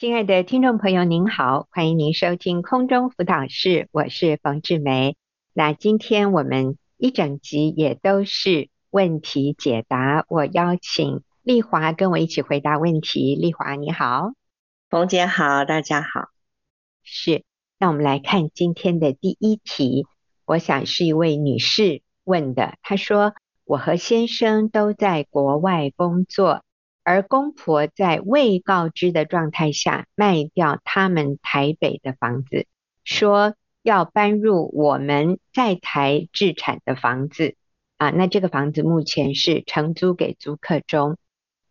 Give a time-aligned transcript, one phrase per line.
[0.00, 5.14] 亲爱的听众朋友，您好，欢迎您收听空中辅导室，我是冯志梅。
[5.52, 13.36] 那今天我们一整集也都是问题解答，我邀请丽华跟我一起回答问题。
[13.36, 14.32] 丽华你好，
[14.88, 16.30] 冯姐好，大家好。
[17.02, 17.44] 是，
[17.78, 20.06] 那我们来看今天的第一题，
[20.46, 23.34] 我想是一位女士问的，她说
[23.66, 26.64] ：“我和先生都在国外工作。”
[27.02, 32.66] 而公婆在未告知的状态下卖掉他们台北的房子，
[33.04, 37.56] 说要搬入我们在台置产的房子
[37.96, 41.16] 啊，那这个房子目前是承租给租客中。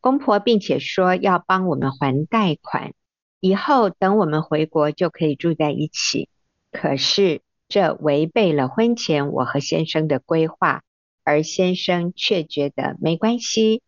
[0.01, 2.93] 公婆并且说要帮我们还贷款，
[3.39, 6.29] 以后等我们回国就可以住在一起。
[6.71, 10.83] 可是这违背了婚前我和先生的规划，
[11.23, 13.83] 而先生却觉得没关系。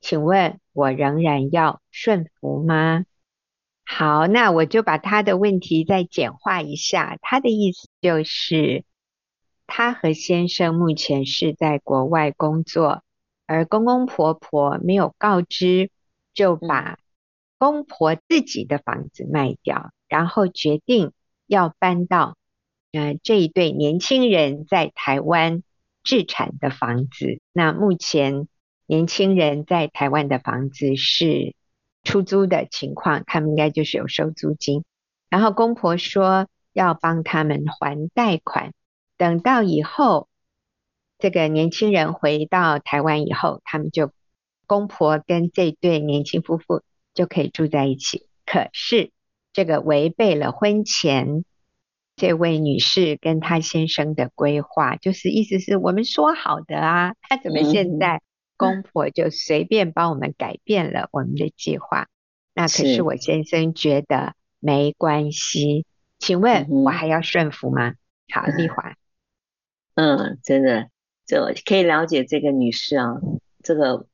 [0.00, 3.04] 请问，我仍然要顺服吗？
[3.84, 7.18] 好，那我就把他的问题再简化一下。
[7.20, 8.84] 他的意思就是，
[9.66, 13.02] 他和先生目前是在国外工作，
[13.46, 15.90] 而公公婆婆没有告知，
[16.32, 16.98] 就把
[17.58, 21.12] 公婆自己的房子卖掉，然后决定
[21.46, 22.36] 要搬到
[22.92, 25.62] 呃这一对年轻人在台湾
[26.02, 27.40] 置产的房子。
[27.52, 28.48] 那目前。
[28.90, 31.54] 年轻人在台湾的房子是
[32.02, 34.82] 出租的情况，他们应该就是有收租金。
[35.28, 38.72] 然后公婆说要帮他们还贷款，
[39.16, 40.26] 等到以后
[41.20, 44.10] 这个年轻人回到台湾以后，他们就
[44.66, 46.82] 公婆跟这对年轻夫妇
[47.14, 48.26] 就可以住在一起。
[48.44, 49.12] 可是
[49.52, 51.44] 这个违背了婚前
[52.16, 58.20] 这位女士跟她先生的规划，就是意思是我们说好的啊，他怎么现在？
[58.60, 62.08] 公婆就随便帮我们改变了我们的计划，
[62.52, 65.86] 那可是我先生觉得没关系。
[66.18, 67.94] 请问我还要顺服吗？
[68.30, 68.94] 好，丽华。
[69.94, 70.90] 嗯，真的，
[71.24, 73.14] 这可以了解这个女士啊，
[73.62, 74.06] 这个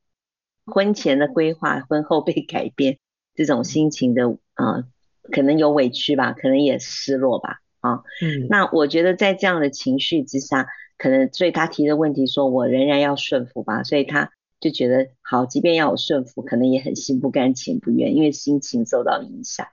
[0.65, 2.99] 婚前的规划，婚后被改变，
[3.35, 4.85] 这种心情的啊，
[5.29, 14.31] 可能有委屈吧，可能也失落吧，啊，嗯，那我觉得在这样的情绪之下，可能所以他提的问题说，我仍然要顺服吧，所以他。
[14.59, 19.67] 就觉得好，即便要我顺服，可能也很心不甘情不愿，因为心情受到影响。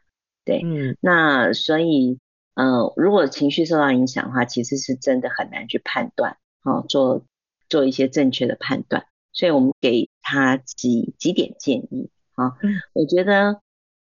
[0.45, 2.19] 对，嗯，那所以，
[2.55, 7.25] 呃，如果情绪受到影响的话，其实是真的很难去判断，哦，做
[7.71, 9.07] 做一些正确的判断。
[9.33, 13.63] 所以我们给他几几点建议，啊，嗯，我觉得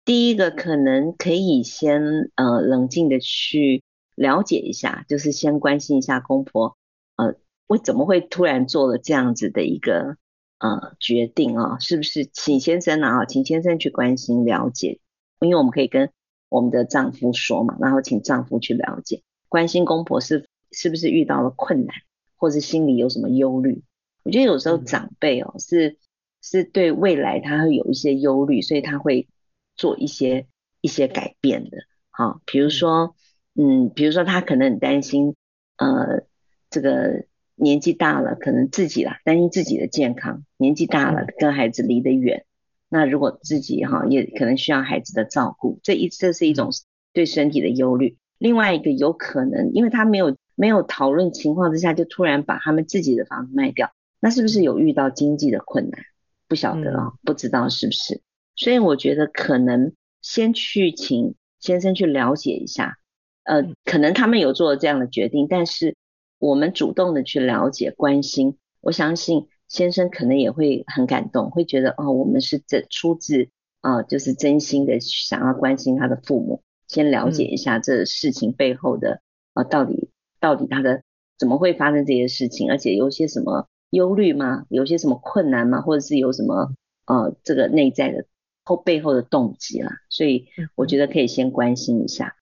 [0.05, 3.83] 第一个可能可以先呃冷静的去
[4.13, 6.77] 了解一下，就是先关心一下公婆，
[7.15, 7.33] 呃，
[7.65, 10.17] 我怎么会突然做了这样子的一个。
[10.59, 14.99] 呃，决定啊，是不是请先生啊，请先生去关心了解，
[15.39, 16.11] 因为我们可以跟
[16.49, 21.95] 我们的丈夫说嘛，然后请丈夫去了解，关心公婆是是不是遇到了困难，
[22.37, 23.83] 或是心里有什么忧虑。
[24.23, 25.97] 我觉得有时候长辈哦，是
[26.41, 29.27] 是对未来他会有一些忧虑，所以他会
[29.75, 30.47] 做一些
[30.81, 31.77] 一些改变的。
[32.09, 33.15] 好，比如说，
[33.53, 35.35] 嗯，比如说他可能很担心，
[35.77, 36.23] 呃，
[36.71, 37.25] 这个。
[37.59, 40.45] 年纪大了，可能自己啦，担心自己的健康。
[40.57, 42.45] 年纪大了，跟孩子离得远，
[42.87, 46.69] 那如果自己哈也可能需要孩子的照顾，这一这是一种
[47.13, 48.15] 对身体的忧虑。
[48.37, 55.99] 另外一个有可能，因为他没有没有讨论情况之下，就突然把他们自己的房子卖掉，那是不是有遇到经济的困难？
[56.47, 58.21] 不晓得啊，不知道是不是。
[58.55, 62.97] 所以我觉得可能先去请先生去了解一下，
[63.45, 65.95] 呃，可能他们有做了这样的决定，但是。
[66.39, 73.49] 我们主动的去了解、关心，我相信先生可能也会很感动，会觉得哦，我们是这出自
[73.81, 79.21] 啊、呃，就是真心的想要关心他的父母，先了解一下这事情背后的
[79.53, 81.01] 啊、呃，到底到底他的
[81.39, 84.65] 怎么会发生这些事情，而且有些什么忧虑吗？
[84.69, 85.81] 有些什么困难吗？
[85.81, 86.71] 或者是有什么
[87.07, 88.25] 呃，这个内在的
[88.63, 89.91] 后背后的动机啦？
[90.09, 92.35] 所以我觉得可以先关心一下。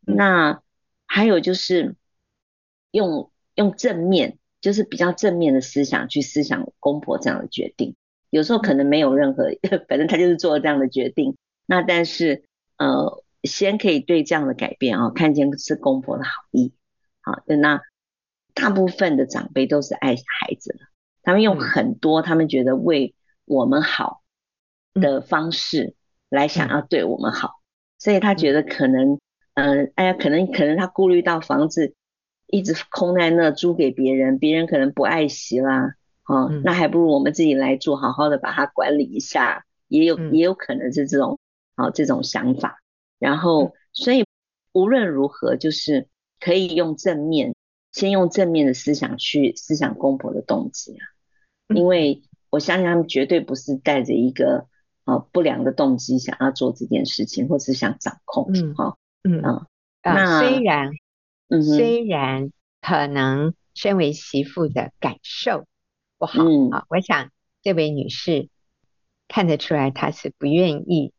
[0.00, 0.62] 那
[1.06, 1.96] 还有就是
[2.92, 3.28] 用。
[3.54, 7.96] 用正面，就是比较正面的思想去思想公婆这样的决定，
[8.30, 9.50] 有时候可能没有任何，
[9.88, 11.36] 反正他就是做了这样的决定。
[11.66, 12.44] 那但是
[12.78, 16.72] 呃，先可以对这样的改变啊，看见是公婆的好意。
[17.20, 17.80] 好，那
[18.54, 20.80] 大部分的长辈都是爱孩子的，
[21.22, 23.14] 他们用很多他们觉得为
[23.44, 24.22] 我们好
[24.94, 25.94] 的方式
[26.28, 27.60] 来想要对我们好，
[27.98, 29.18] 所以他觉得可能，
[29.54, 31.94] 嗯、呃，哎呀，可能可能他顾虑到房子。
[32.52, 35.94] 一直空在那租给别人，别人可能不爱惜啦，
[36.26, 41.38] 哦，嗯、那还不如我们自己来住，好好的把它管理一下，也有、嗯、也有可能是这种，
[41.74, 42.82] 好、哦、这种想法。
[43.18, 44.24] 然后所以
[44.72, 46.06] 无论如何，就是
[46.38, 47.56] 可以用正面，
[47.90, 51.02] 先用正面的思想去思想公婆的动机啊，
[51.74, 52.22] 因为。
[52.52, 54.66] 我相信他们绝对不是带着一个
[55.06, 58.94] 呃不良的动机想要做这件事情，或是想掌控，嗯，哈，
[59.24, 59.40] 嗯。
[59.40, 59.66] 啊，
[60.04, 60.90] 那虽然，
[61.52, 62.50] 嗯，虽然
[62.80, 65.66] 可能身为媳妇的感受
[66.18, 67.30] 不好啊，我想
[67.62, 68.48] 这位女士。
[69.28, 71.14] 看得出来，她是不愿意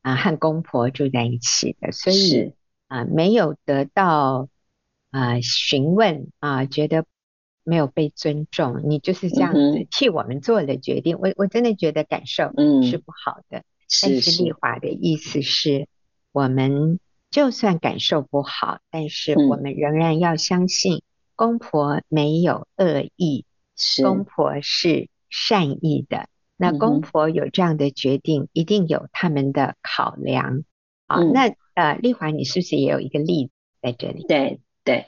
[0.00, 2.54] 啊和公婆住在一起的，所以
[2.86, 4.48] 啊没有得到
[5.10, 7.04] 啊询问啊，觉得
[7.64, 8.80] 没有被尊重。
[8.88, 12.44] 你就是这样子替我们做了决定，我我真的觉得感受
[12.82, 13.64] 是不好的。
[14.02, 15.88] 但是丽华的意思是，
[16.32, 16.98] 我们
[17.30, 21.02] 就算感受不好，但是我们仍然要相信
[21.36, 23.44] 公婆没有恶意，
[24.02, 26.28] 公婆是善意的。
[26.56, 30.64] 那公婆有这样的决定，嗯、一定有他们的考量。
[31.06, 34.26] 啊、嗯，那呃，丽华，你是不是也有一个例子在这里？
[34.26, 35.06] 对对，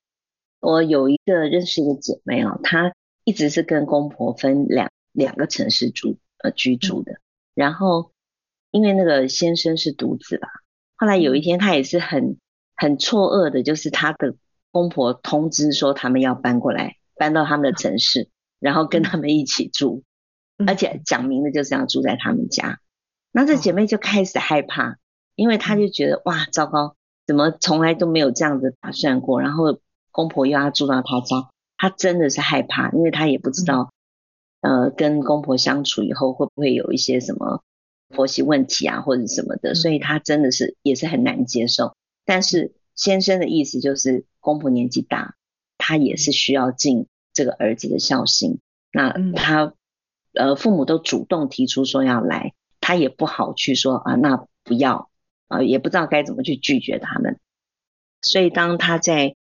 [0.60, 2.94] 我有一个认识一个姐妹哦，她
[3.24, 7.14] 一直是跟公婆分两两个城市住呃居住的。
[7.14, 7.20] 嗯、
[7.54, 8.12] 然后
[8.70, 10.48] 因为那个先生是独子吧，
[11.00, 12.36] 后来有一天她也是很
[12.76, 14.34] 很错愕的，就是她的
[14.70, 18.28] 公婆通知说他们要搬过来，搬到他们的城市，嗯、
[18.60, 20.04] 然后跟他们一起住。
[20.66, 22.80] 而且讲明了就是要住在他们家，
[23.32, 24.98] 那这姐妹就开始害怕，
[25.34, 29.40] 因为她就觉得哇，糟糕，怎么从来都没有这样子打算过？
[29.40, 29.78] 然后
[30.12, 31.48] 公婆又要住到她家，
[31.78, 33.90] 她真的是害怕，因为她也不知道，
[34.60, 37.62] 呃，跟公婆相处以后会不会有一些什么
[38.10, 41.96] 婆媳问题啊，或者什么的，所以他真的是也是很难接受。
[42.24, 45.34] 但是先生的意思就是，公婆年纪大，
[45.78, 48.58] 他也是需要尽这个儿子的孝心，
[48.92, 49.72] 那他。
[50.32, 55.10] 呃，父母都主动提出说要来，他也不好去说啊，那不要
[55.48, 57.40] 啊，也不知道该怎么去拒绝他们。
[58.22, 59.34] 所以当他在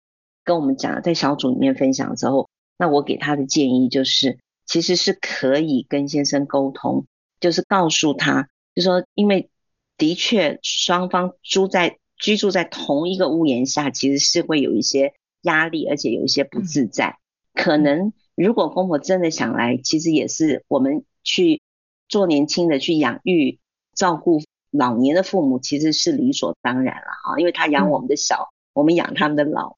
[0.44, 7.06] 跟我们讲，在小组里面分享的时候，那我给他的建议就是，其实是可以跟先生沟通，
[7.40, 9.50] 就是告诉他，就说因为
[9.98, 17.18] 的确双方住在居住在同一个屋檐下，其实是会有一些压力，而且有一些不自在，
[17.54, 18.14] 可能。
[18.36, 21.62] 如果公婆真的想来，其实也是我们去
[22.08, 23.60] 做年轻的去养育、
[23.94, 24.40] 照顾
[24.72, 29.76] 老年的父母，其实是理所当然了哈，因为他养我们的小，嗯、我们养他们的老。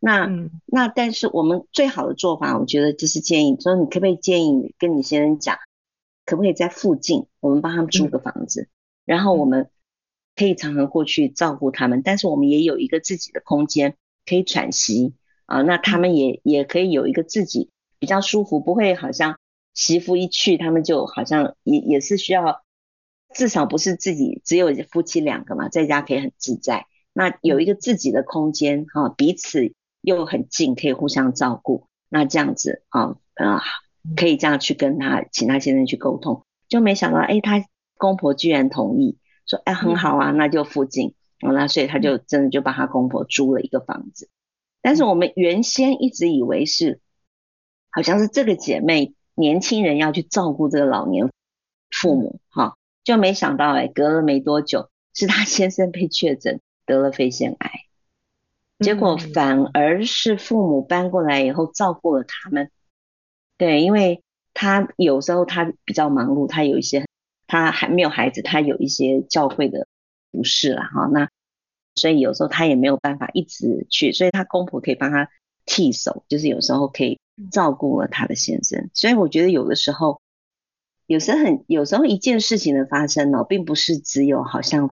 [0.00, 5.58] 那、嗯、那但是我们最好的做法，我觉得就是建议说，你可不可以建议跟你先生讲，
[6.30, 8.68] 可不可以在附近，我们帮他们租个房子，嗯、
[9.04, 9.68] 然后我们
[10.36, 15.14] 可以常常过去照顾他们，但是我们也有一个自己的空间可以喘息
[15.46, 17.70] 啊，那他们也也可以有一个自己。
[18.02, 19.38] 比较舒服，不会好像
[19.74, 22.62] 媳妇一去，他们就好像也也是需要，
[23.34, 26.86] 至少不是自己只有夫妻两个嘛，在家可以很自在。
[27.12, 31.88] 那有一个自己的空间哈，彼此又很近，可以互相照顾。
[32.08, 33.60] 那这样子啊，呃，
[34.16, 36.44] 可以这样去跟他，请他先生去沟通。
[36.68, 37.64] 就没想到，哎，他
[37.96, 41.14] 公婆居然同意，说，哎，很好啊，那就附近。
[41.40, 44.28] 那所以他就真的就帮他公婆租了一个房子。
[44.82, 47.00] 但是我们原先一直以为是。
[47.92, 51.28] 好像是这个姐妹年轻人要去照顾这个老年
[51.90, 57.72] 父母哈，就没想到哎，隔了没多久，是他先生被确诊得了肺腺癌，
[58.78, 62.70] 结果反而是父母搬过来以后照顾了他们。
[63.60, 64.22] 对，因为
[64.54, 67.06] 他有时候他比较忙碌，他有一些
[67.46, 69.86] 他还没有孩子，他有一些教会的
[70.32, 71.28] 服事了哈，那
[71.94, 75.28] 所以有时候他也没有办法一直去，所以他公婆可以帮他
[75.66, 77.18] 替手，就是有时候可以。
[77.50, 80.20] 照顾了他的先生，所以我觉得有的时候，
[81.06, 84.90] 有时候很，有时候一件事情的发生呢，并不是只有好像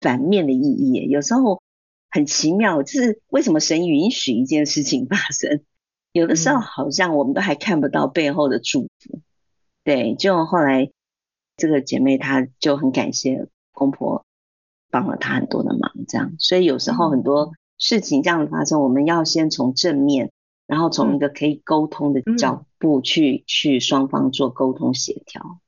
[0.00, 1.60] 反面的意义，有时候
[2.08, 5.60] 很奇妙，就是为什么神允许一件事情发生，
[6.18, 9.20] 有的时候好像我们都还看不到背后的祝福。
[9.84, 10.90] 对，就后来
[11.56, 14.24] 这个姐妹她就很感谢公婆
[14.90, 20.30] 帮了她很多的忙，这样，所以有时候很多事情这样的发生，我们要先从正面。
[20.66, 25.60] 然后从一个可以沟通的角度去、嗯、去双方做沟通协调，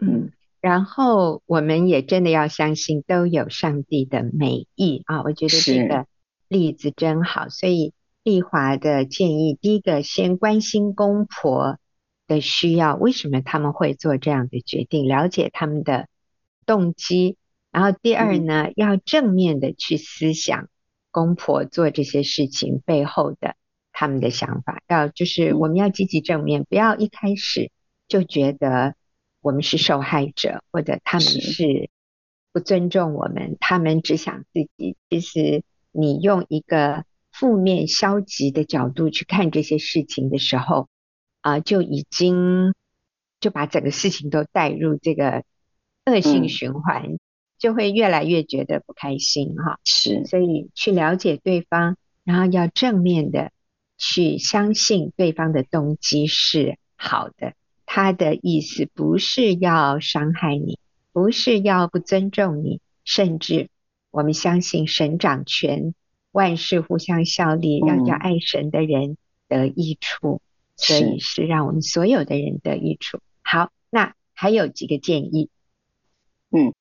[0.00, 5.22] 嗯，然后我们也真的要相信都有上帝的美意啊！
[5.22, 6.06] 我觉得这个
[6.48, 11.78] 例子真好，所以丽华的建议，第一个先关心公婆
[12.26, 16.08] 的需要，为什么他们会做这样的决定，了解他们的
[16.66, 17.36] 动机，
[17.70, 20.68] 然后第二呢，嗯、要正面的去思想
[21.10, 23.54] 公婆做这些事情背后的。
[23.90, 27.72] 他们的想法要就是我们要积极正面，不要一开始
[28.06, 28.94] 就觉得
[29.40, 31.90] 我们是受害者，或者他们是
[32.52, 34.96] 不尊重我们，他们只想自己。
[35.10, 37.06] 其实你用一个
[37.38, 40.88] 负面消极的角度去看这些事情的时候，
[41.40, 42.74] 啊、呃，就已经
[43.38, 45.44] 就把整个事情都带入这个
[46.04, 47.18] 恶性循环，嗯、
[47.56, 49.78] 就会越来越觉得不开心哈。
[49.84, 53.52] 是，所以去了解对方，然后要正面的
[53.96, 57.54] 去相信对方的动机是好的，
[57.86, 60.80] 他的意思不是要伤害你，
[61.12, 63.68] 不是要不尊重你，甚至
[64.10, 65.94] 我们相信神掌权。
[66.38, 69.16] 万事互相效力，让叫爱神的人
[69.48, 70.40] 得益处，嗯、
[70.76, 73.18] 所以是让我们所有的人得益处。
[73.42, 75.50] 好，那还有几个建议。
[76.52, 76.74] 嗯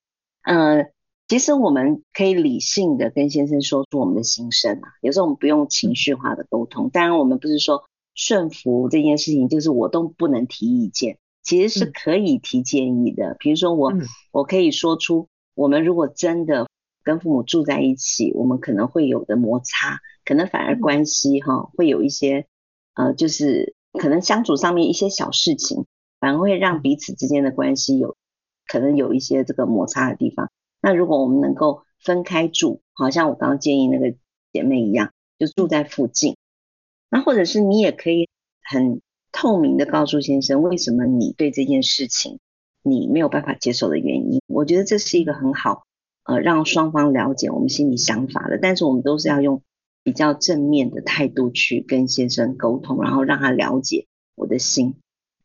[0.44, 0.92] 嗯、呃，
[1.28, 4.94] 其实我们可以理性的跟先生说出我们的心声啊。
[5.02, 6.92] 有时候我们不用情绪化的沟通。
[6.92, 13.32] 当然，我们不是说顺服这件事情，就是我都不能提意见，其实是可以提建议的。
[13.32, 13.98] 嗯、比如说我，我
[14.32, 16.68] 我可以说出，我们如果真的。
[17.08, 22.46] 跟父母住在一起，我们可能会有的摩擦，可能反而关系哈会有一些
[22.96, 25.86] 呃，就是可能相处上面一些小事情，
[26.20, 28.18] 反而会让彼此之间的关系有
[28.68, 30.52] 可能有一些这个摩擦的地方。
[30.82, 34.14] 那如果我们能够分开住，好像我刚刚建议那个
[34.52, 36.36] 姐妹一样，就住在附近，
[37.10, 38.28] 那或者是你也可以
[38.62, 42.40] 很透明的告诉先生，为什么你对这件事情
[42.84, 44.42] 你没有办法接受的原因。
[44.46, 45.87] 我觉得这是一个很好。
[46.28, 49.62] 呃，让双方了解我们心里想法的，但是我们都是要用
[50.04, 54.96] 比较正面的态度去跟先生沟通，然后让他了解我的心。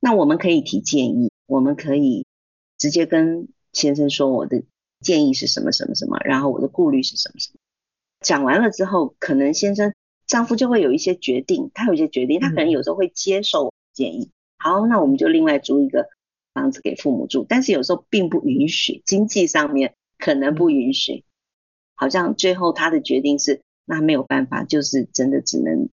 [0.01, 2.27] 那我们可以提建议，我们可以
[2.79, 4.65] 直接跟先生说我的
[5.01, 7.61] 建议是什么什么什么，然后我的顾虑是什么什么。
[8.21, 9.95] 讲完了之后，可能先生
[10.27, 14.31] 丈夫就会有一些决定，他有一些决定，他可能有时候会接受建议。
[14.59, 16.09] 好，那我们就另外租一个
[16.53, 19.95] 房子给父母住，但是有时候并不允许，经济上面。
[20.23, 21.25] 可能不允许，
[21.97, 25.88] 好像最后他的决定是，那没有办法，就是真的只能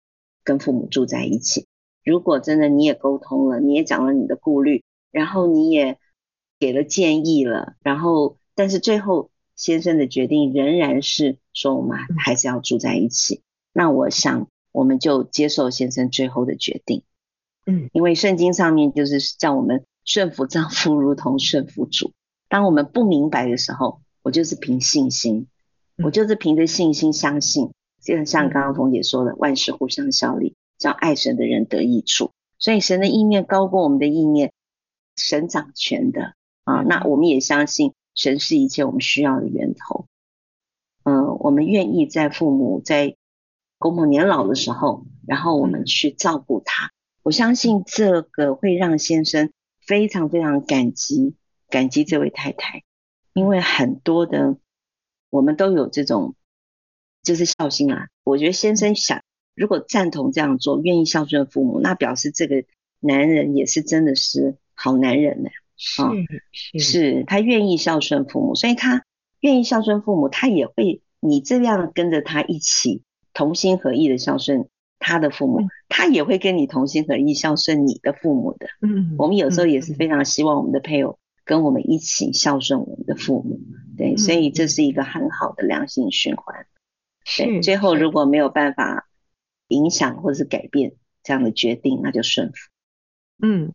[0.43, 1.67] 跟父母住在一起。
[2.03, 5.99] 如果真的你也沟通了，你也讲了你的顾虑，然后你也
[6.59, 13.43] 给了建议了，然后但是最后先生的决定仍然是说我们还是要住在一起，
[13.75, 17.03] 那我想我们就接受先生最后的决定。
[17.67, 22.15] 嗯，因为圣经上面就是叫我们顺服丈夫如同顺服主。
[22.49, 25.49] 当我们不明白的时候，我就是凭信心，
[26.03, 27.71] 我就是凭着信心相信，
[28.03, 32.31] 就像刚刚冯姐说的，万事互相效力，叫爱神的人得益处。
[32.59, 34.51] 所以神的意念高过我们的意念，
[35.15, 36.81] 神掌权的啊。
[36.81, 40.07] 那我们也相信神是一切我们需要的源头。
[41.03, 43.17] 嗯、呃，我们愿意在父母在
[43.79, 46.91] 公婆年老的时候，然后我们去照顾他。
[47.23, 49.53] 我相信这个会让先生
[49.87, 51.37] 非常非常感激，
[51.69, 52.85] 感激这位太太。
[53.35, 54.57] 因为很多的，
[55.29, 56.35] 我们都有这种，
[57.23, 58.09] 就是孝心啊。
[58.23, 59.23] 我觉得先生想，
[59.55, 62.65] 如果赞同这样做，愿意孝顺父母，那表示这个
[63.01, 65.51] 男人也是真的是好男人呢。
[65.77, 66.03] 是
[66.53, 69.05] 是，是他愿意孝顺父母，所以他
[69.41, 74.69] 愿意孝顺父母，他也会你这样跟着他一起同心合意的孝顺
[75.01, 78.69] 他的父母，嗯、他也会跟你同心合意孝顺你的父母的。
[78.81, 81.19] 嗯，我们有时候也是非常希望我们的配偶。
[81.45, 83.61] 跟我们一起孝顺我们的父母，
[83.99, 86.67] 对，所以这是一个很好的良性循环。
[87.37, 89.09] 对，最后如果没有办法
[89.69, 92.55] 影响或者是改变这样的决定，那就顺服。
[93.43, 93.75] 嗯，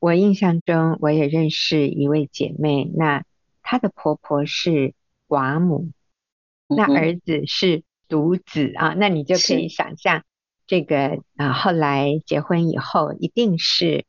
[0.00, 3.24] 我印象中我也认识一位姐妹，那
[3.62, 4.94] 她的婆婆是
[5.28, 5.90] 寡母，
[6.66, 10.24] 那儿子是独子啊，那你就可以想象
[10.66, 14.04] 这个啊，后来结婚以后，一定是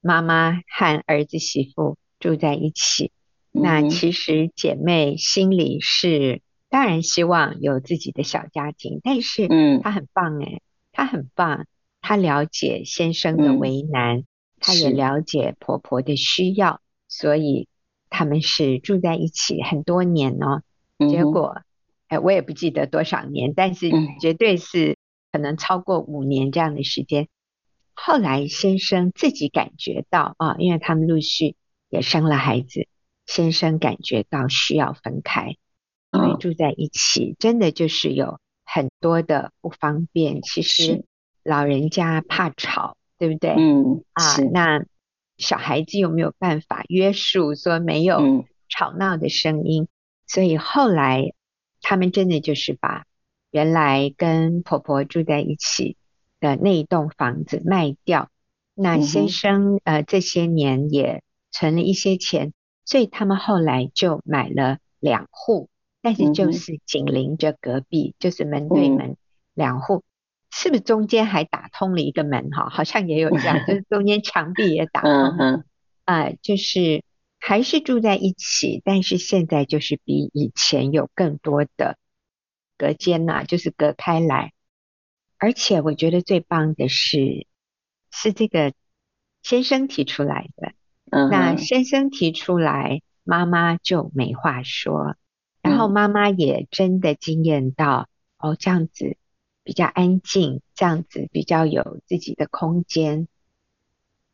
[0.00, 1.98] 妈妈和儿子媳妇。
[2.18, 3.12] 住在一起，
[3.52, 11.66] 那其实姐妹心里是当然希望有自己的小家庭，但是嗯，她很棒诶，她很棒，
[12.00, 14.24] 她了解先生的为难，
[14.60, 17.68] 她也了解婆婆的需要，所以
[18.10, 20.62] 他们是住在一起很多年哦。
[20.98, 21.62] 结果
[22.08, 24.96] 哎，我也不记得多少年，但是绝对是
[25.32, 27.28] 可能超过五年这样的时间。
[27.94, 31.56] 后来先生自己感觉到啊，因为他们陆续。
[31.88, 32.88] 也生了孩子，
[33.26, 35.56] 先生感觉到需要分开，
[36.12, 40.42] 因为住在一起真的就是有很多的不方便。
[40.42, 41.04] 其实
[41.44, 43.50] 老人家怕吵，对不对？
[43.56, 44.84] 嗯啊，那
[45.38, 49.86] 小孩子有没有办法约束说没有吵闹的声音？
[50.26, 51.32] 所以后来
[51.82, 53.04] 他们真的就是把
[53.52, 55.96] 原来跟婆婆住在一起
[56.40, 58.28] 的那一栋房子卖掉。
[58.74, 61.22] 那先生、嗯、呃这些年也。
[61.58, 62.52] 存了一些钱，
[62.84, 65.70] 所以他们后来就买了两户，
[66.02, 69.16] 但是就是紧邻着隔壁，嗯、就是门对门
[69.54, 70.02] 两户，嗯、
[70.50, 72.68] 是不是中间还打通了一个门哈？
[72.68, 75.64] 好像也有这样， 就是中间墙壁也打通了，
[76.04, 77.02] 啊、就是
[77.38, 81.96] 还是住在一起，但是现在就是比以前有更多的
[82.76, 84.52] 隔间呐、啊，就是隔开来，
[85.38, 87.46] 而且我觉得最棒的是，
[88.10, 88.74] 是这个
[89.42, 90.72] 先生提出来的。
[91.10, 95.16] 嗯、那先生提出来，妈妈就没话说，
[95.62, 98.08] 然后妈妈也真的惊艳到，
[98.38, 99.16] 嗯、哦，这样子
[99.62, 103.28] 比较安静，这样子比较有自己的空间，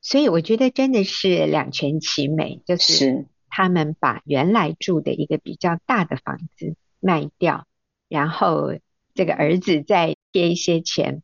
[0.00, 3.26] 所以我觉得真的是两全其美，就是。
[3.54, 7.66] 他们把原来住的一个比较大的房子卖掉，
[8.08, 8.78] 然后
[9.12, 11.22] 这个儿子再贴一些钱，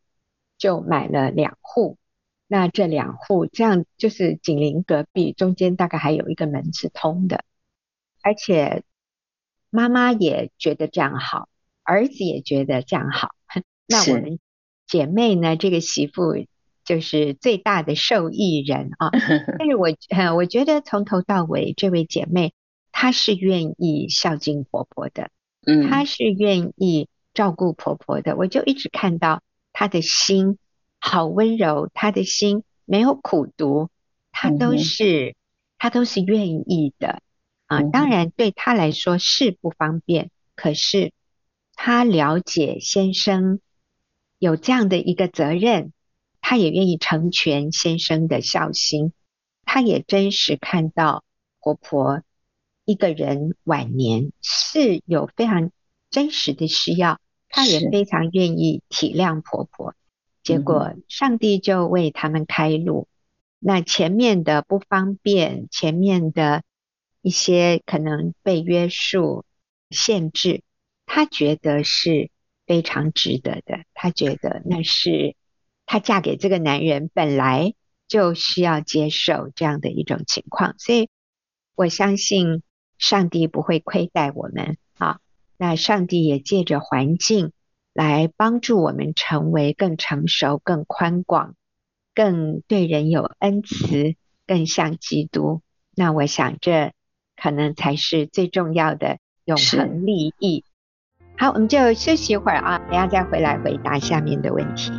[0.55, 1.97] 就买了两户。
[2.51, 7.43] 那这两户这样就是紧邻隔壁，中间大概还有一个门是通的，
[8.23, 8.81] 而且
[9.69, 11.47] 妈妈也觉得这样好，
[11.83, 13.29] 儿子也觉得这样好。
[13.85, 14.39] 那我们
[14.87, 15.55] 姐妹呢？
[15.57, 16.43] 这个媳妇
[16.83, 19.11] 就是最大的受益人啊。
[19.59, 19.89] 但是我
[20.35, 22.53] 我觉得从头到尾，这位姐妹
[22.91, 25.29] 她是愿意孝敬婆婆的，
[25.67, 28.35] 嗯，她是愿意照顾婆婆的。
[28.35, 30.57] 我就一直看到她的心。
[30.99, 33.89] 好温柔，他的心没有苦毒，
[34.31, 35.35] 他都是、嗯、
[35.77, 37.21] 他都是愿意的
[37.65, 37.81] 啊。
[37.83, 41.11] 当然对他来说是不方便，可是
[41.73, 43.59] 他了解先生
[44.37, 45.93] 有这样的一个责任，
[46.41, 49.13] 他也愿意成全先生的孝心。
[49.63, 51.23] 他也真实看到
[51.59, 52.23] 婆婆
[52.85, 55.71] 一个人晚年是有非常
[56.09, 59.93] 真实的需要，他也非常愿意体谅婆婆。
[60.49, 63.07] 结果，上帝就为他们开路。
[63.59, 66.63] 那前面的不方便，前面的
[67.21, 69.45] 一些可能被约束、
[69.91, 70.63] 限制，
[71.05, 72.31] 他觉得是
[72.65, 73.83] 非常值得的。
[73.93, 75.35] 他觉得那是
[75.85, 77.75] 他嫁给这个男人本来
[78.07, 80.73] 就需要接受这样的一种情况。
[80.79, 81.09] 所以，
[81.75, 82.63] 我相信
[82.97, 85.19] 上帝不会亏待我们啊。
[85.57, 87.51] 那上帝也借着环境。
[87.93, 91.55] 来帮助我们成为更成熟、更宽广、
[92.13, 94.15] 更对人有恩慈、
[94.47, 95.61] 更像基督。
[95.95, 96.93] 那我想，这
[97.35, 100.63] 可能才是最重要的永恒利益。
[101.37, 104.91] 好，我们就休息一会儿啊，等下再回来回答下面的问题。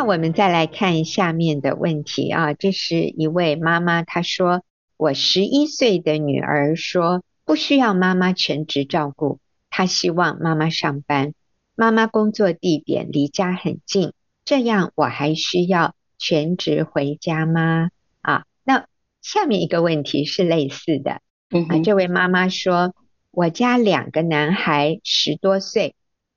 [0.00, 4.64] 那我们再来看下面的问题啊，这是一位妈妈，她说
[4.96, 11.34] ：“我十一岁的女儿说不需要妈妈全职照顾，她希望妈妈上班，
[11.74, 14.14] 妈妈工作地点离家很近，
[14.46, 17.90] 这样我还需要全职回家吗？”
[18.22, 18.86] 啊，那
[19.20, 21.20] 下面一个问题是类似的，
[21.68, 22.94] 啊，这位妈妈说
[23.32, 25.94] ：“我家两个男孩十多岁，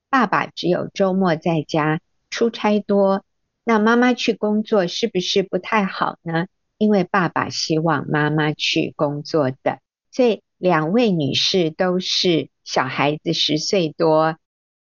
[0.09, 3.23] 爸爸只有周末在家，出差多。”
[3.63, 6.47] 那妈妈去工作是不是不太好呢？
[6.77, 9.79] 因为爸爸希望妈妈去工作的，
[10.11, 14.37] 所以两位女士都是小孩子十岁多啊，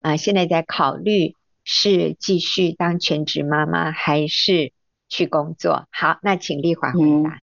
[0.01, 4.71] 呃，现在在考虑是继续当全职妈妈还是
[5.09, 5.87] 去工作。
[5.91, 7.29] 好，那请丽华回答。
[7.29, 7.41] 嗯、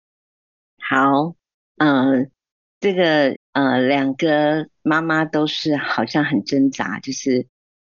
[0.78, 1.35] 好，
[1.76, 2.26] 嗯、呃，
[2.80, 7.46] 这个呃，两个妈妈都是好像很挣扎，就是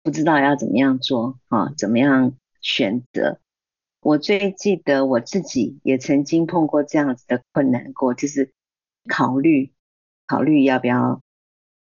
[0.03, 2.35] 不知道要怎么样做啊，怎么样。
[2.63, 3.41] 选择，
[4.01, 8.53] 我最记得我自己也曾经碰过这样子的困难过，就是
[9.09, 9.73] 考虑
[10.29, 11.21] 考虑要不要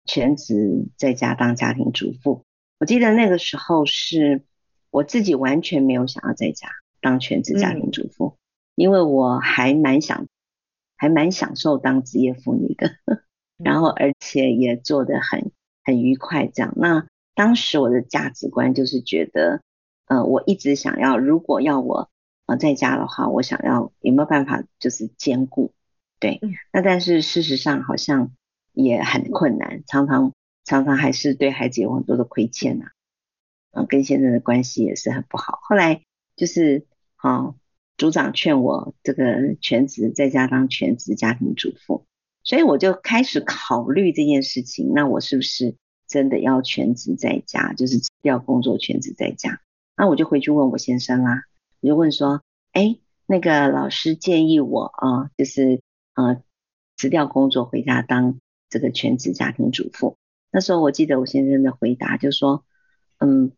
[0.05, 2.43] 全职在家当家庭主妇。
[2.79, 4.43] 我记得那个时候是
[4.89, 6.67] 我自己完全没有想要在家
[6.99, 8.37] 当全职家庭主妇，嗯、
[8.75, 10.27] 因为我还蛮想
[10.97, 12.95] 还蛮享受当职业妇女的，
[13.63, 15.51] 然后而且也做得很
[15.83, 16.73] 很愉快这样。
[16.75, 19.61] 那当时我的价值观就是觉得。
[20.11, 22.09] 呃，我一直想要，如果要我
[22.45, 25.71] 呃在家的话，我想要有没有办法就是兼顾，
[26.19, 28.33] 对，嗯、那但是事实上好像
[28.73, 30.33] 也很困难，常常
[30.65, 32.91] 常常还是对孩子有很多的亏欠呐、啊，
[33.71, 35.59] 嗯、呃，跟先生的关系也是很不好。
[35.61, 36.01] 后来
[36.35, 37.55] 就是啊、呃，
[37.95, 42.05] 组长劝我这个全职在家当全职家庭主妇，
[42.43, 49.61] 所以我就开始考虑这件事情，那我是不是真的要全职在家，就是要工作全职在家？
[50.01, 51.43] 那我就回去问我先生啦，
[51.79, 55.79] 我就问说，哎，那个老师建议我啊，就是
[56.15, 56.41] 呃
[56.97, 60.17] 辞掉工作回家当这个全职家庭主妇。
[60.49, 62.65] 那时候我记得我先生的回答就说，
[63.19, 63.51] 嗯，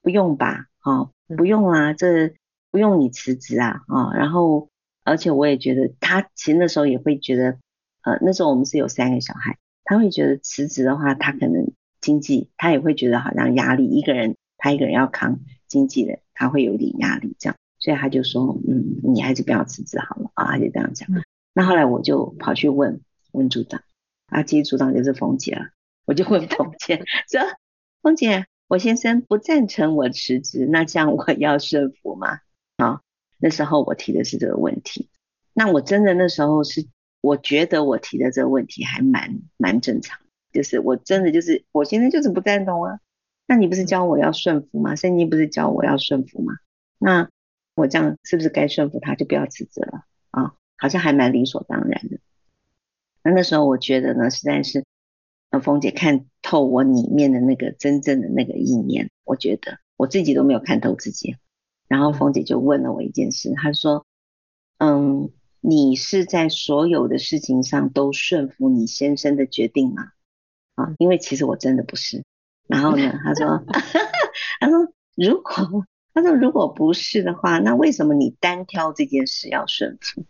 [0.00, 2.32] 不用吧，哦，不用啊，这
[2.70, 4.70] 不用你辞职啊，啊、哦，然后
[5.04, 7.58] 而且我也觉得他其实那时候也会觉得，
[8.04, 21.06] 呃，那时候我们是有三个小孩，他会觉得辞职的话，他可能经济他也会觉得好像压力，一个人他一个人要扛经纪人，他会有点压力这样，所以他就说，嗯，你还是不要辞职好了啊，他就这样讲。
[21.52, 23.82] 那后来我就跑去问问组长，
[24.28, 25.66] 啊，其实组长就是冯姐了。
[26.06, 26.96] 我就问冯姐
[27.30, 27.42] 说
[28.00, 32.38] ：“冯姐，我先生不赞成我辞职，那这样我要顺服吗？”
[32.82, 33.02] 啊，
[33.36, 35.10] 那时候我提的是这个问题。
[35.52, 36.86] 那我真的那时候是，
[37.20, 40.18] 我觉得我提的这个问题还蛮蛮正常，
[40.54, 42.98] 就是我真的就是我先生就是不赞同啊。
[43.46, 44.94] 那你不是教我要顺服吗？
[44.96, 46.54] 圣经不是教我要顺服吗？
[46.98, 47.28] 那
[47.74, 50.54] 我这样是不是该顺服他，就不要辞职了啊？
[50.76, 52.18] 好像还蛮理所当然的。
[53.22, 54.84] 那那时候我觉得呢，实在是。
[55.62, 61.36] 冯姐看透我里面的那个真正的那个意念，我觉得我自己都没有看透自己。
[61.86, 64.04] 然后冯姐就问了我一件事，她说
[64.78, 65.30] ：“嗯，
[65.60, 70.08] 你是在所有的事情上都顺服你先生的决定吗？”
[70.74, 72.24] 啊，因为其实我真的不是。
[72.66, 73.62] 然后呢，他说
[74.60, 80.24] ：“他说如果他说如果不是的话，那为什么你单挑这件事要顺服？”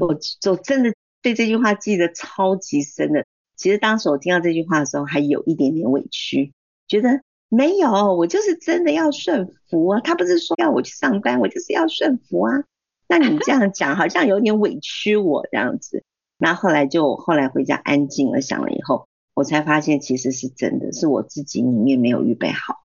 [0.00, 3.24] 我就真的对这句话记得超级深的。
[3.56, 6.52] 其实当时我听到这句话的时候，还有一点点委屈，
[6.88, 10.00] 觉得没有，我就是真的要顺服啊。
[10.00, 12.64] 他不是说要我去上班，我就是要顺服啊。
[13.06, 16.02] 那你这样讲，好像有点委屈我这样子。
[16.36, 22.84] 那后来就后来回家安静了，想了以后，我才发现其实是真的，是我自己里面没有预备好，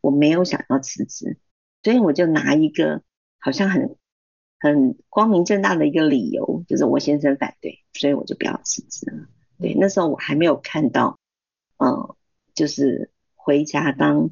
[0.00, 1.38] 我没有想要辞职，
[1.82, 3.02] 所以我就拿一个
[3.38, 3.96] 好像很
[4.58, 9.28] 很光明正大的一个理由，就是我先生反对，所以我就不要辞职了。
[9.58, 11.18] 对，那时候我还没有看到，
[11.76, 12.16] 嗯，
[12.54, 14.30] 就是回家当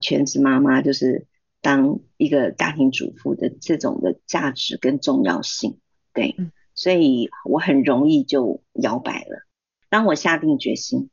[0.00, 1.26] 全职妈妈，就是
[1.60, 5.78] 当一个家庭主妇的这种的价值跟重要性。
[6.14, 6.34] 对，
[6.74, 9.46] 所以我很容易就摇摆了。
[9.94, 11.08] 当我下定决心，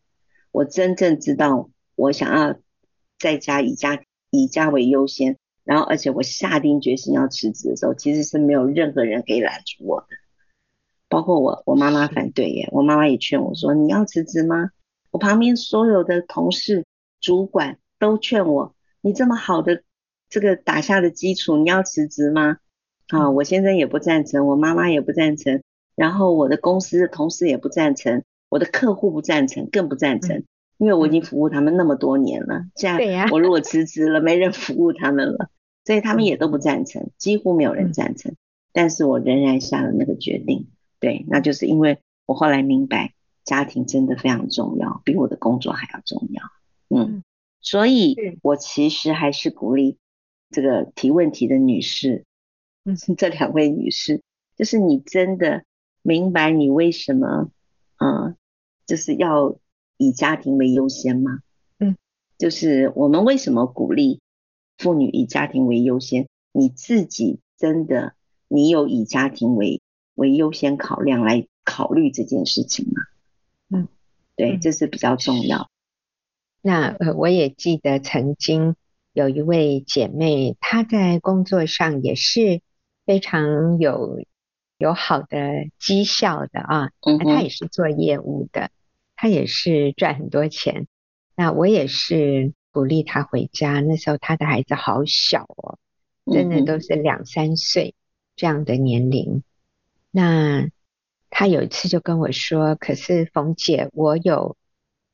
[0.51, 2.57] 我真正知道我想要
[3.19, 10.07] 在家以家以家为优先，然后而且我下定决心要辞职的时候，其实是没有任何人可以拦住我的。
[11.07, 12.69] 包括我，我妈妈反对耶。
[12.71, 14.71] 我妈妈也劝我说：“你要辞职吗？”
[15.11, 16.83] 我旁边所有的同事、
[17.19, 19.83] 主管都劝我：“你这么好的
[20.27, 22.57] 这个打下的基础，你要辞职吗？”
[23.09, 25.61] 啊，我先生也不赞成，我妈妈也不赞成，
[25.93, 30.43] 然后我的公司同事也不赞成，我的客户不赞成，更不赞成，
[30.77, 32.65] 因为我已经服务他们那么多年了。
[32.75, 35.49] 现在我如果辞职了，没人服务他们了，
[35.85, 38.35] 所以他们也都不赞成，几乎没有人赞成。
[38.73, 40.67] 但是我仍然下了那个决定。
[40.99, 43.13] 对，那就是因为我后来明白，
[43.45, 46.43] 家庭真的非常重要，比我的工作还要重要。
[46.89, 47.23] 嗯，
[47.61, 49.97] 所以我其实还是鼓励
[50.49, 52.25] 这个提问题的女士，
[52.83, 54.21] 嗯， 这两位女士，
[54.57, 55.63] 就是你真的
[56.01, 57.49] 明白你为什么，
[57.97, 58.35] 嗯，
[58.91, 59.55] 就是要
[59.95, 61.39] 以家庭为优先吗？
[61.79, 61.95] 嗯，
[62.37, 64.19] 就是我们为什么鼓励
[64.77, 66.27] 妇女以家庭为优先？
[66.51, 68.15] 你自己真的，
[68.49, 69.81] 你有以家庭为
[70.15, 73.01] 为优先考量来考虑这件事情吗？
[73.69, 73.87] 嗯，
[74.35, 75.69] 对，这是比较重要。
[76.61, 78.75] 那呃，我也记得曾经
[79.13, 82.61] 有一位姐妹，她在工作上也是
[83.05, 84.19] 非常有
[84.77, 88.69] 有好的绩效的啊，嗯，她也是做业务的，
[89.21, 90.87] 她也是赚很多钱。
[91.35, 95.77] 那我也是鼓励他回家，那时候他的孩子好小哦，
[96.33, 97.93] 真的都是两三岁
[98.35, 99.43] 这样的年龄。
[100.09, 100.67] 那
[101.29, 104.57] 他有一次就跟我说：“可是冯姐，我有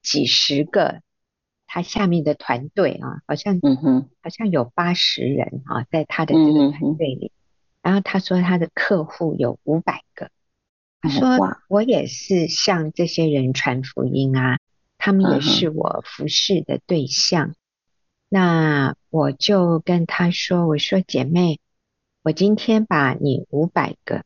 [0.02, 1.02] 几十个
[1.66, 3.60] 他下面的团队啊，好像
[4.24, 7.34] 好像有八十人啊，在他的这个团队里。
[7.82, 10.32] 然后他说他的客户有五百个，
[11.02, 14.60] 他说我也是向这些人传福音啊，
[14.98, 17.56] 他们也是我服侍的对象。
[18.30, 21.60] 那我就跟他说：我说姐妹，
[22.24, 24.24] 我今天把你五百个。”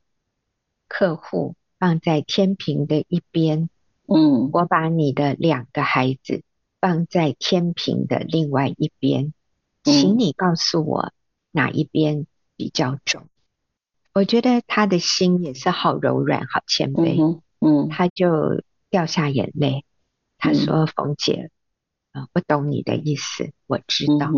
[0.87, 3.69] 客户放在天平的一边，
[4.07, 6.43] 嗯，我把你的两个孩子
[6.81, 9.33] 放在天平的另外一边，
[9.83, 11.13] 请你告诉我
[11.51, 13.27] 哪一边比较重。
[14.13, 19.85] 我觉得他的心也是好柔软、好谦卑，嗯，他就掉下眼泪。
[20.37, 21.49] 他说：“冯姐，
[22.11, 24.31] 啊，我懂你的意思，我知道。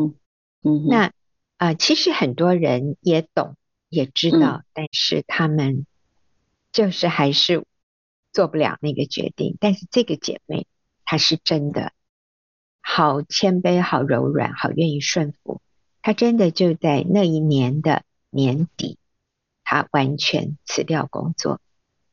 [0.63, 1.11] 嗯，那
[1.57, 3.55] 啊，其实很多人也懂，
[3.89, 5.85] 也知道，但是他们。”
[6.73, 7.63] 就是还是
[8.31, 9.57] 做不了那个决定。
[9.59, 10.65] 但是这个姐妹
[11.05, 11.93] 她是真的
[12.81, 15.61] 好谦卑、好柔软、好愿意顺服。
[16.01, 18.97] 她真的就在那一年的年底，
[19.73, 21.59] 她完全辞掉工作。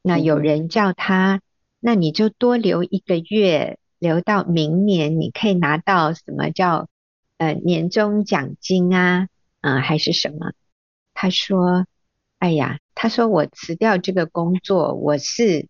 [0.00, 1.42] 那有人叫他，
[1.78, 6.88] 那你就多留一个月，留到明年，你可以拿到什么叫
[7.36, 9.28] 呃年终奖金啊？
[9.60, 10.52] 嗯、呃，还是什么？
[11.12, 11.84] 他说
[12.40, 15.68] ：“哎呀，他说我辞掉这个工作，我是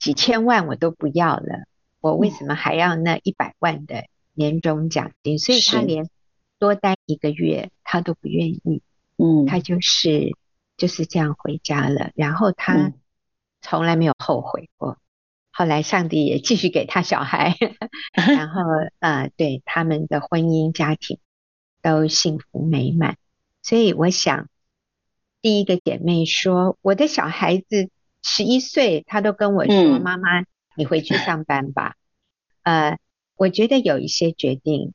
[0.00, 1.66] 几千万我都不要了，
[2.00, 5.38] 我为什么还要那一百万的年终奖金？
[5.38, 6.10] 所以他连
[6.58, 8.82] 多待一个月他都不愿意。
[9.18, 10.36] 嗯，他就是
[10.82, 12.92] 就是这样回家了，然后他
[13.60, 14.98] 从来没有后悔过。
[15.52, 17.56] 后来上帝也继续给他小孩，
[18.12, 18.62] 然后
[18.98, 21.20] 呃，对他们的婚姻家庭
[21.82, 23.16] 都幸福美满。
[23.62, 24.48] 所以我想。”
[25.40, 27.90] 第一个姐妹说：“我的小孩子
[28.22, 30.44] 十一岁，她都跟我说，嗯、妈妈，
[30.76, 31.94] 你回去上班吧。”
[32.64, 32.98] 呃，
[33.36, 34.94] 我觉得有一些决定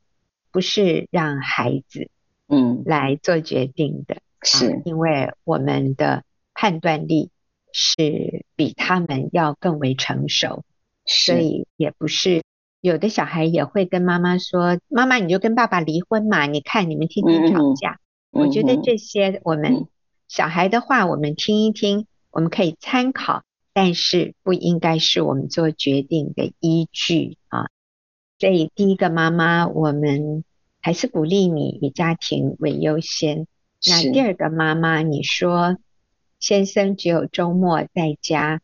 [0.52, 2.10] 不是让孩子
[2.48, 6.24] 嗯来做决定的，是、嗯、因为我们的
[6.54, 7.32] 判断力
[7.72, 10.64] 是比他们要更为成熟，
[11.06, 12.44] 所以也不是
[12.82, 18.00] 有的小孩也会跟妈妈说：“妈妈，你就跟爸爸离婚嘛，你看你们天天吵架。
[18.32, 19.88] 嗯”我觉得这些我们、嗯。
[20.28, 27.68] 小孩的话，我们听一听，我们可以参考，但是不应该是我们做决定的依据啊。
[28.38, 30.44] 所以，第一个妈妈，我们
[30.82, 33.48] 还是鼓励你以家庭为优先。
[33.86, 35.78] 那第二个妈妈，你说
[36.40, 38.62] 先生只有周末在家，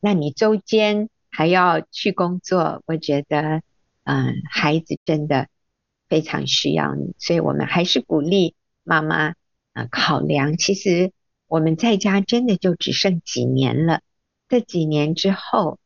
[0.00, 3.62] 那你周间还要去工作，我觉得，
[4.04, 5.48] 嗯，孩子真的
[6.08, 9.34] 非常需要你，所以我们还是鼓励妈妈。
[9.74, 11.12] 啊，考量其实
[11.46, 14.02] 我们在家真的就只剩几年了。
[14.46, 15.78] 这几年之后，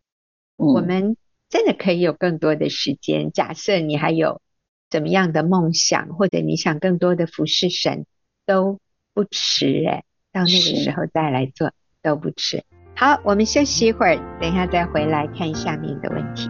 [0.57, 1.17] 我们
[1.49, 3.31] 真的可以有更多的时间。
[3.31, 4.43] 假设你还有
[4.91, 8.07] 怎么样的梦想，或者你想更多的服侍神，
[8.47, 8.79] 都
[9.13, 10.05] 不迟哎。
[10.33, 12.65] 到那个时候再来做都不迟。
[12.95, 16.49] 好，我们休息一会儿，等一下再回来看下面的问题。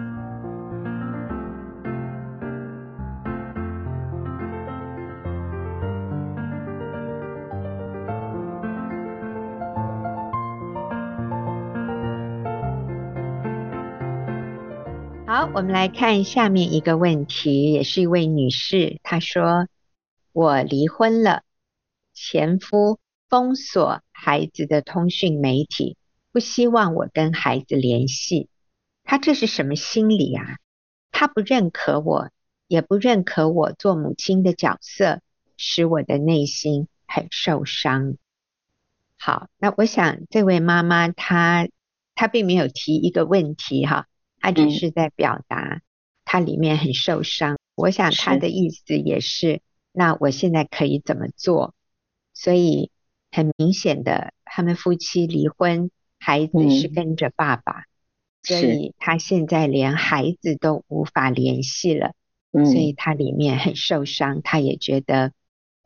[15.29, 19.67] 好，我们来看下面一个问题，也是一位女士，她说
[20.33, 21.43] ：“我离婚了，
[22.17, 22.99] 前夫
[23.29, 25.99] 封锁孩子的通讯媒体，
[26.33, 28.49] 不希望我跟孩子联系。
[29.05, 30.57] 他这是什么心理啊？
[31.13, 32.31] 他不认可我，
[32.67, 35.21] 也不认可我做母亲的角色，
[35.59, 38.17] 使我的内心很受伤。”
[39.19, 41.69] 好，那我想这位妈妈她
[42.15, 44.07] 她并没有提一个问题哈。
[44.41, 45.83] 她只是在表达，
[46.25, 47.55] 她里面很受伤。
[47.55, 49.61] 嗯、我想她的意思也是，是，
[49.93, 51.76] 那我现在可以怎么做？
[52.39, 52.91] 所以
[53.31, 57.87] 很明显的，他们夫妻离婚，孩子是跟着爸爸，嗯、
[58.43, 62.13] 所以他现在连孩子都无法联系了，
[62.53, 64.43] 嗯、所以他里面很受伤。
[64.43, 65.33] 他也觉得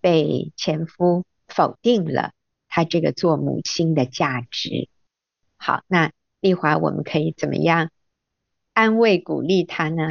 [0.01, 2.33] 被前夫否定了
[2.69, 4.89] 他这个做母亲的价值。
[5.57, 6.11] 好，那
[6.41, 7.91] 丽华，我们可以怎么样？
[8.73, 10.09] 安慰鼓励他呢？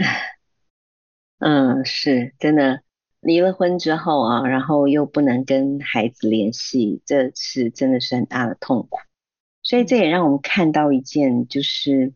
[1.39, 2.81] 嗯，是真的。
[3.21, 8.99] 离了婚之后啊，然后又不能跟孩子联系，这是真的是很大的痛苦。
[9.61, 12.13] 所以这也让我们看到一件，就是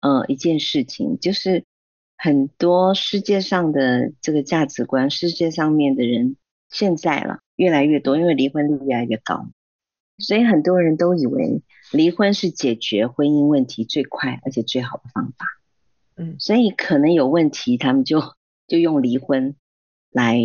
[0.00, 1.64] 呃一件事情，就是
[2.18, 6.36] 很多世界上的这个价值观，世界上面的人
[6.68, 9.46] 现在了越来越多，因为离婚率越来越高，
[10.18, 15.46] 所以很多人都以为离婚是解决婚姻问题最快而且最好的方法。
[16.16, 18.20] 嗯，所以可能有问题，他们就
[18.66, 19.54] 就用离婚
[20.12, 20.38] 来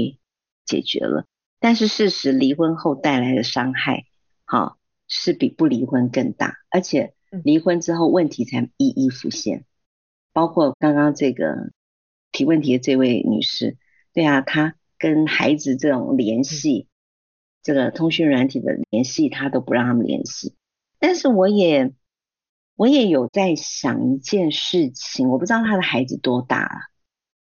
[0.65, 1.25] 解决了。
[1.59, 4.05] 但是事实，离婚后带来的伤害，
[4.45, 4.77] 好
[5.07, 9.65] 是比不离婚更大，而且离婚之后问题才一一浮现。
[10.33, 11.71] 包括刚刚这个
[12.31, 13.77] 提问题的这位女士，
[14.13, 16.87] 对啊，她跟孩子这种联系，
[17.61, 20.55] 这个通讯软体的联系，她都不让他们联系。
[20.99, 21.93] 但是我也。
[22.79, 26.69] 我也有在想一件事情，我不知道他的孩子多大了，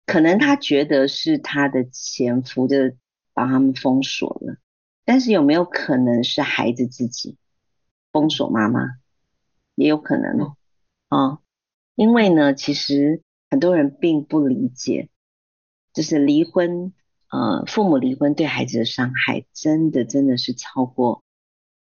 [0.06, 2.96] 可能他觉得是他的前夫的
[3.34, 4.56] 把他们封锁了，
[5.04, 7.36] 但是有没有可能是孩子自己
[8.12, 8.80] 封锁妈妈？
[9.74, 10.56] 也有可能哦，
[11.08, 11.38] 啊，
[11.94, 15.08] 因为呢，其实很多人并不理解，
[15.94, 16.92] 就是离婚，
[17.30, 21.22] 呃，父母离婚对孩子的伤害，真的真的是超过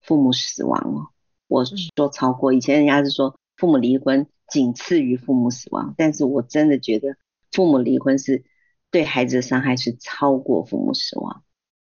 [0.01, 1.09] 父母死亡哦。
[1.47, 7.17] 我说超过，以前人家是说父母离婚仅次于父母死亡，但是我真的觉得
[7.53, 8.43] 父母离婚是
[8.91, 11.43] 对孩子的伤害是超过父母死亡，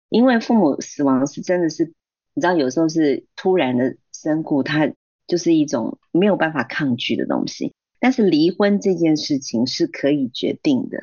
[0.09, 1.93] 因为父母死亡是真的是，
[2.33, 4.91] 你知道有时候是突然的身故，它
[5.27, 7.73] 就是一种没有办法抗拒的东西。
[7.99, 10.99] 但是离婚这件事情是可以决定的，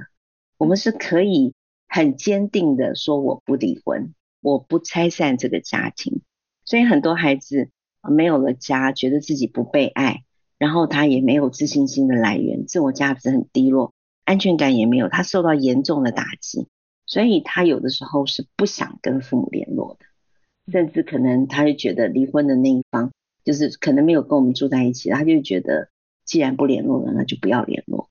[0.59, 1.55] 我们是可以
[1.87, 6.23] 很坚定的说我不离婚，我不拆散这个家庭。
[6.65, 7.69] 所以很多孩子
[8.03, 10.25] 没有了家，觉得自己不被爱，
[10.59, 13.93] 然后他也没有自信心的来源，自我价值很低落，
[14.27, 16.67] 安全感也没有，他受到严重的打击，
[17.07, 23.13] 所以他有的时候是不想跟父母联络的，甚至可能他就觉得离婚的那一方
[23.45, 25.89] 就是可能没有跟我们住在一起，他就觉得
[26.25, 28.11] 既然不联络了，那就不要联络，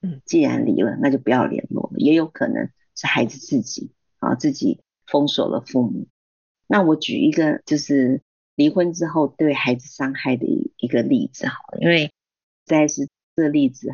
[0.00, 3.90] 嗯，既然离了，那就不要联络了，也有可能是孩子自己
[4.20, 6.06] 啊自己封锁了父母。
[6.68, 8.22] 那我举一个就是
[8.54, 12.12] 离婚之后对孩子伤害的一一个例子好了，因为实
[12.66, 13.92] 在是这个例子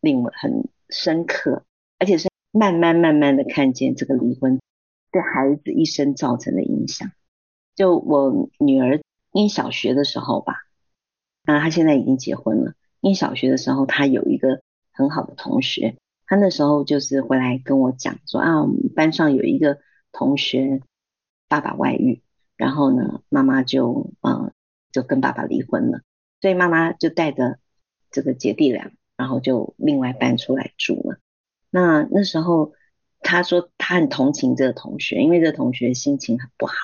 [0.00, 1.64] 令我很深刻，
[1.98, 4.60] 而且是慢慢慢慢的看见这个离婚
[5.10, 7.10] 对孩子一生造成的影响。
[7.74, 9.00] 就我女儿
[9.32, 10.54] 念小学的时候吧，
[11.44, 12.74] 那她现在已经结婚了。
[13.00, 14.60] 念小学的时候，她有一个
[14.92, 15.96] 很好的同学，
[16.26, 19.78] 她那时候就是回来跟我讲说啊，我们班上有一个
[20.12, 20.82] 同学。
[21.48, 22.22] 爸爸外遇，
[22.56, 24.52] 然后呢，妈妈就嗯
[24.90, 26.00] 就跟爸爸离婚了，
[26.40, 27.60] 所以妈妈就带着
[28.10, 31.18] 这个姐弟俩，然后就另外搬出来住了。
[31.70, 32.72] 那那时候
[33.20, 36.74] 他说他很同情这个同学，因为这个同学心情很不好。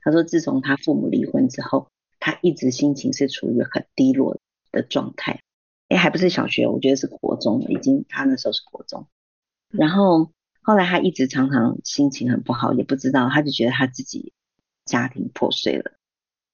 [0.00, 4.38] 他说自从他父母离婚之后，他一直心情是处于很低落
[4.70, 5.40] 的状态。
[5.88, 9.06] 哎，还不是小学，我觉得是国中了，已经他那时候是国中，
[9.70, 10.30] 然后。
[10.64, 14.32] 后来他一直常常心情很不好，也不知道，他就觉得他自己
[14.84, 15.90] 家庭破碎了。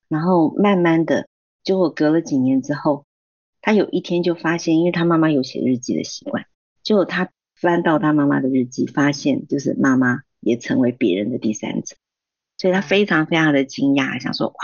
[0.09, 1.29] 然后慢慢的，
[1.63, 3.05] 结果隔了几年之后，
[3.69, 6.47] 他有一天就发现，因为他妈妈有写日记的习惯，
[6.83, 11.97] 结果他翻到他妈妈的日记，发现就是妈妈也成为别人的第三者，
[12.57, 14.55] 所以他非常非常的惊讶，想说：哇，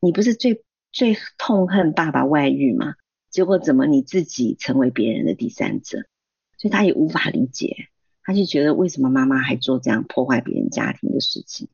[0.00, 2.96] 你不是最最痛恨爸爸外遇吗？
[3.30, 5.98] 结果怎么你自己成为别人的第三者？
[6.58, 7.76] 所以他也无法理解。
[8.24, 11.68] 他就觉得为什么妈妈还做这样破坏别人家庭的事情？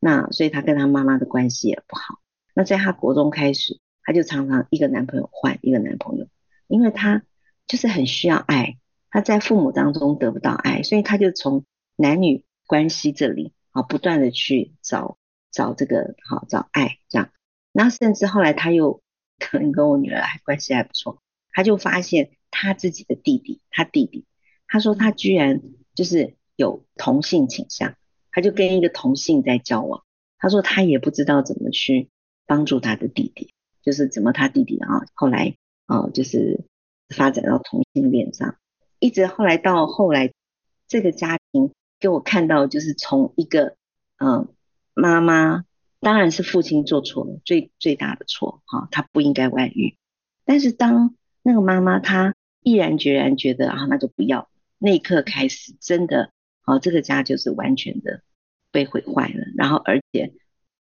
[0.00, 2.20] 那所以他跟他妈妈的关系也不好。
[2.54, 6.26] 那在他国中开始，他就常常一个男朋友换一个男朋友，
[6.68, 7.22] 因为他
[7.66, 8.78] 就是很需要爱，
[9.10, 11.66] 他在父母当中得不到爱，所以他就从
[11.96, 15.18] 男女关系这里啊不断的去找
[15.50, 17.30] 找这个好找爱这样。
[17.72, 19.02] 然后甚至后来他又
[19.38, 24.24] 可能跟我女儿还关系还不错，他就发现他自己的弟弟，他弟弟，
[24.68, 25.60] 他说他居然。
[25.96, 27.94] 就是有同性倾向，
[28.30, 30.04] 他就跟一个同性在交往。
[30.36, 32.10] 他说他也不知道怎么去
[32.44, 33.54] 帮助他的弟弟，
[33.86, 36.64] 就是怎么他弟弟啊，后来啊，就是
[37.14, 38.56] 发展到同性恋上，
[38.98, 40.32] 一直后来到后来，
[40.88, 43.76] 这个家庭给我看到，就是从一个
[44.18, 44.48] 嗯
[44.92, 45.64] 妈妈，
[46.00, 49.96] 当然是父亲做错了最最大的错哈，他不应该外遇，
[50.44, 54.50] 但是当那个妈妈她毅然决然觉得啊，那就不要。
[54.78, 58.20] 那一刻开始，真的，啊，这个家就是完全的
[58.72, 59.46] 被毁坏了。
[59.56, 60.34] 然后，而且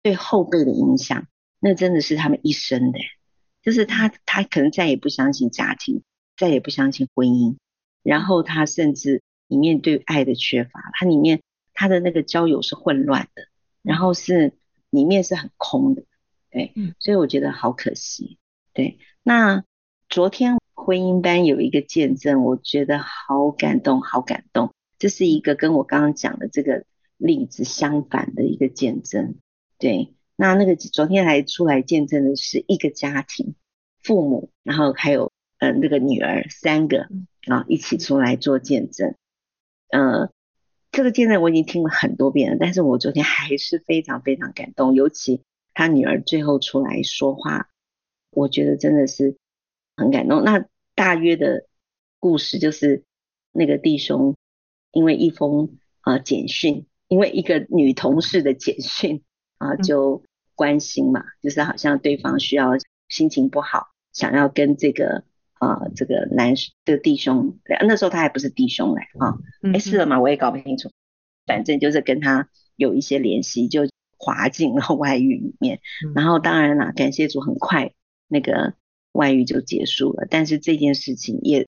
[0.03, 1.27] 对后辈的影响，
[1.61, 2.99] 那真的是他们一生的。
[3.63, 6.03] 就是他，他可能再也不相信家庭，
[6.37, 7.57] 再也不相信婚姻。
[8.03, 11.43] 然后他甚至里面对爱的缺乏，他里面
[11.75, 13.43] 他的那个交友是混乱的，
[13.83, 14.55] 然后是
[14.91, 16.05] 里面是很空的。
[16.51, 18.39] 对，所以我觉得好可惜。
[18.73, 19.65] 对，那
[20.09, 20.59] 昨天。
[20.81, 24.73] 婚姻班有一个见证，我觉得好感动，好感动。
[24.99, 26.87] 这是一个跟我刚刚讲的这个
[27.19, 29.35] 例子相反的一个见证。
[29.77, 33.57] 对，那那个昨天还出来见证的是一个家庭，
[34.01, 37.09] 父母，然后还有呃那个女儿三个
[37.49, 39.17] 啊一起出来做见证。
[39.89, 40.31] 呃，
[40.93, 45.43] 这个见证我已经听了很多遍了，但是我昨天还是非常非常感动，尤其
[45.75, 47.69] 他女儿最后出来说话，
[48.31, 49.37] 我觉得真的是
[49.97, 50.45] 很感动。
[50.45, 51.67] 那大约的
[52.21, 53.03] 故事就是
[53.51, 54.37] 那个弟兄
[54.93, 59.25] 因为一封呃简讯，因为一个女同事的简讯
[59.57, 60.23] 啊就
[60.59, 62.73] 关心嘛，就是好像对方需要
[63.09, 65.23] 心情不好，想要跟这个
[65.55, 66.55] 啊这个男
[66.85, 67.57] 这个弟兄，
[67.87, 69.39] 那时候他还不是弟兄嘞啊，
[69.73, 70.91] 哎是了嘛，我也搞不清楚，
[71.47, 73.83] 反正就是跟他有一些联系，就
[74.19, 75.79] 滑进了外遇里面，
[76.17, 77.93] 然后当然啦，感谢主，很快
[78.27, 78.75] 那个。
[79.13, 81.67] 外遇就结束了，但是这件事情也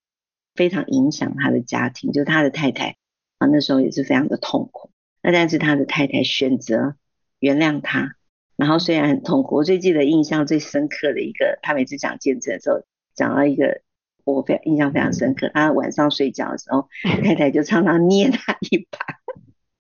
[0.55, 2.97] 非常影响他的家庭，就是他的太太
[3.39, 4.93] 啊，那时候也是非常的痛苦。
[5.21, 6.95] 那但是他的太太选择
[7.41, 8.15] 原谅他，
[8.61, 12.85] 然后虽然很痛苦，我最记得印象最深刻的一个，他每次讲见证的时候，
[13.15, 13.81] 讲到一个
[14.25, 15.51] 我非常印象非常深刻。
[15.55, 16.87] 他晚上睡觉的时候，
[17.25, 18.99] 太太就常常捏他一把，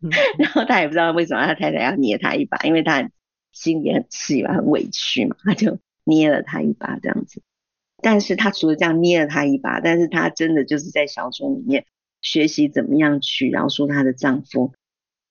[0.39, 3.11] 然后他也不知道为什么他太太要捏他一把，因为他
[3.53, 7.43] 心里很气嘛，很委屈嘛，他就捏了他一把这样子。
[8.03, 11.85] 但是他除了这样捏了他一把，但是他真的就是在小说里面
[12.22, 14.72] 学习怎么样去饶恕她的丈夫，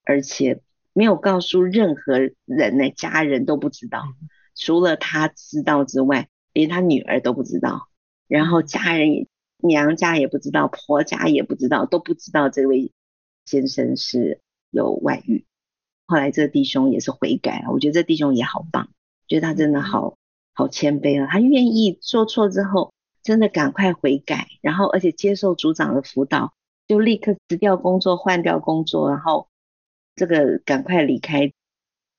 [0.06, 0.62] 而且
[0.94, 4.04] 没有告诉任何人呢，家人都不知道，
[4.56, 7.88] 除了他知道之外，连他女儿都不知道，
[8.28, 9.28] 然后家人也
[9.58, 12.92] 娘家也不知道，婆家也不知道，都不知道这位
[13.46, 15.46] 先生是有外遇。
[16.06, 18.90] 后来这弟兄也是悔改了，我觉得这弟兄也好棒，
[19.28, 20.16] 觉得他真的好。
[20.52, 22.92] 好谦卑啊，他愿意做错之后，
[23.24, 26.54] 真的赶快悔改，然后而且接受组长的辅导，
[26.86, 29.48] 就立刻辞掉工作，换掉工作，然后
[30.20, 31.54] 这个赶快离开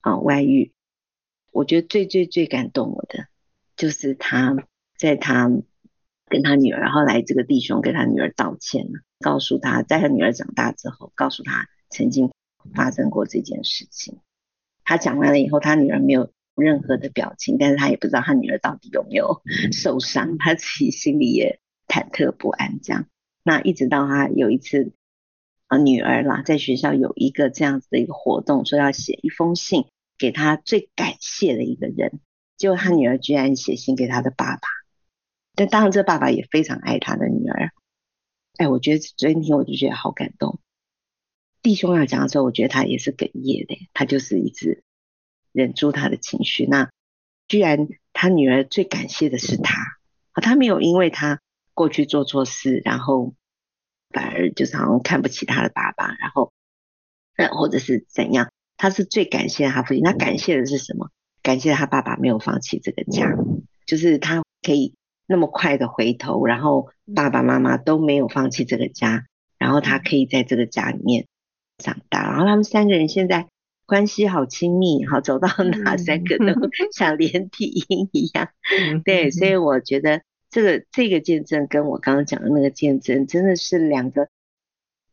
[0.01, 0.73] 啊外遇。
[1.53, 3.27] 我觉得最最最感动我的，
[3.77, 4.57] 就是他
[4.97, 5.51] 在他
[6.27, 12.31] 跟他女儿，后来这个弟兄跟他女儿道歉了，告诉他在他女儿长大之后，告诉他曾经
[12.75, 14.19] 发生过这件事情。
[14.85, 16.33] 他讲完了以后，他女儿没有。
[16.57, 19.41] 任何的表情，但是他也不知道他女儿到底有没有
[19.73, 22.81] 受伤，他自己心里也忐忑不安。
[22.83, 23.07] 这样，
[23.43, 24.93] 那一直到他有一次
[25.71, 29.87] 啊，女儿啦，在学校有一个这样子的一个活动，说要写一封信
[30.19, 32.19] 给他最感谢的一个人，
[32.57, 34.69] 结果他女儿居然写信给他的爸爸。
[35.55, 37.71] 但当然，这爸爸也非常爱他的女儿。
[38.57, 40.59] 哎，我觉得昨天听我就觉得好感动。
[41.63, 44.83] 弟兄要讲的时候，我觉得他也是哽咽的，他就是一直。
[45.53, 46.91] 忍住他的情绪，那
[47.47, 49.73] 居然他女儿最感谢的是他，
[50.35, 51.41] 他没有因为他
[51.75, 53.35] 过去做错事，然后
[54.11, 56.53] 反而就是好像看不起他的爸爸，然后
[57.37, 60.03] 那或者是怎样，他是最感谢他父亲。
[60.03, 61.11] 他感谢的是什么？
[61.43, 63.35] 感谢他爸爸没有放弃这个家，
[63.87, 64.95] 就是他可以
[65.27, 69.25] 那么快的回头，然后爸爸妈妈都没有放弃这个家，
[69.59, 71.27] 然后他可以在这个家里面
[71.79, 73.49] 长大，然后他们三个人现在。
[73.87, 78.51] 关系好亲密，好走到哪三个都像连体婴一样。
[79.05, 84.29] 对，所以我觉得这个这个见证跟我刚刚讲的那个见证真的是两个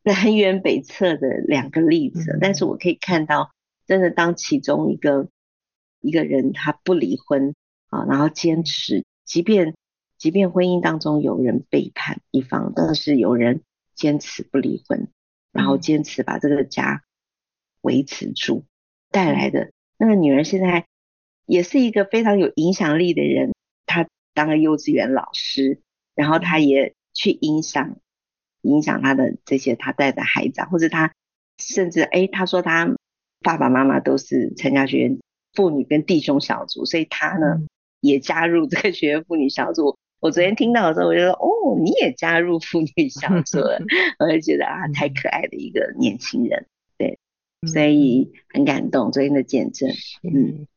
[0.04, 2.38] 南辕北辙的两个例子。
[2.42, 3.52] 但是我可以看到，
[3.86, 5.30] 真的当其中一个
[6.02, 7.56] 一个人他不离婚
[7.88, 9.76] 啊，然后坚持，即便
[10.18, 13.62] 即便婚姻当中有人背叛一方，但是有人
[13.96, 15.08] 坚持不离婚，
[15.52, 17.04] 然后坚持把这个家。
[17.82, 18.66] 维持住
[19.12, 20.88] 带来的那个女人，现在
[21.46, 23.54] 也是一个非常有影响力的人。
[23.86, 25.82] 她当了幼稚园老师，
[26.14, 27.98] 然后他也去影响
[28.62, 31.12] 影响他的这些他带的孩子，或者他
[31.58, 32.96] 甚至哎，他说他
[33.42, 35.18] 爸爸妈妈都是参加学员
[35.54, 37.66] 妇女跟弟兄小组，所以他呢
[38.00, 39.98] 也加入这个学员妇女小组。
[40.20, 43.80] 我昨天听到的时候，我就说哦，你也加入妇女小组了，
[44.20, 46.68] 我就觉得啊，太可爱的一个年轻人。
[46.96, 47.18] 对
[47.68, 49.90] 所以很感动，昨天的见证。
[50.22, 50.68] 嗯，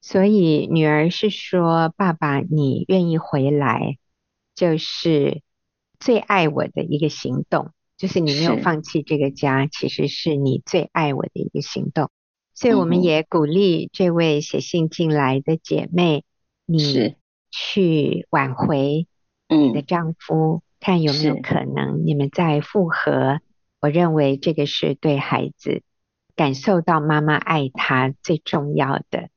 [0.00, 3.98] 所以女儿是说：“爸爸，你愿意回来，
[4.54, 5.42] 就是
[5.98, 7.72] 最爱我的一个行动。
[7.96, 12.10] 就是你没有放弃这个家，其实是你最爱我的一个行动。”
[12.54, 16.24] 所以我们也鼓励这位写信进来的姐妹，
[16.66, 17.16] 你
[17.50, 19.06] 去挽回
[19.48, 23.40] 你的丈夫，看有没有可能你们再复合。
[23.80, 25.82] 我认为这个是对孩子。
[26.36, 29.28] 感受到妈妈爱他最重要的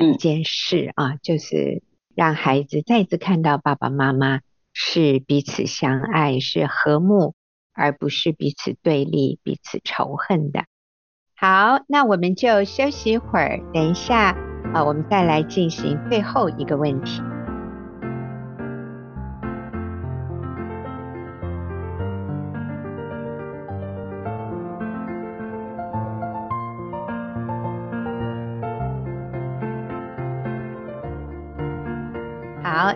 [0.00, 1.82] 一件事啊，就是
[2.14, 4.40] 让孩子再次看到爸爸妈妈
[4.72, 7.34] 是彼此相爱，是和睦，
[7.72, 10.64] 而不是彼此对立、彼此仇恨的。
[11.34, 14.36] 好，那我们就休息一会儿，等一下
[14.74, 17.22] 啊，我们再来进行最后一个问题。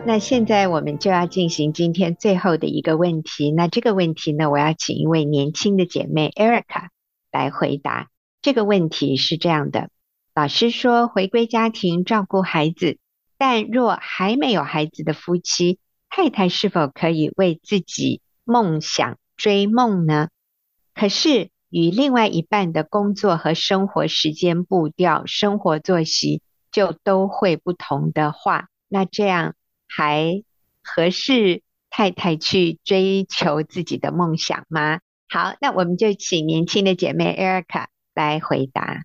[0.07, 3.51] 那现在我们就要进行今天最后的一个问题。
[3.51, 6.89] 那这个问题呢，我要请一位年轻的姐妹 Erica
[7.31, 8.09] 来回答。
[8.43, 9.91] 这个问题是这样的：
[10.35, 12.99] 老师说，回归家庭照顾孩子，
[13.39, 15.79] 但若还没有孩子的夫妻，
[16.09, 20.29] 太太是否可以为自己梦想追梦呢？
[20.95, 29.55] 可是与另外一半的工作和生活时间步调、生活作息就都会不同的话，那这样。
[29.97, 30.43] 还
[30.83, 35.01] 合适太太去追求自己的梦想吗？
[35.29, 39.03] 好，那我们就请年轻的姐妹 Erica 来回答。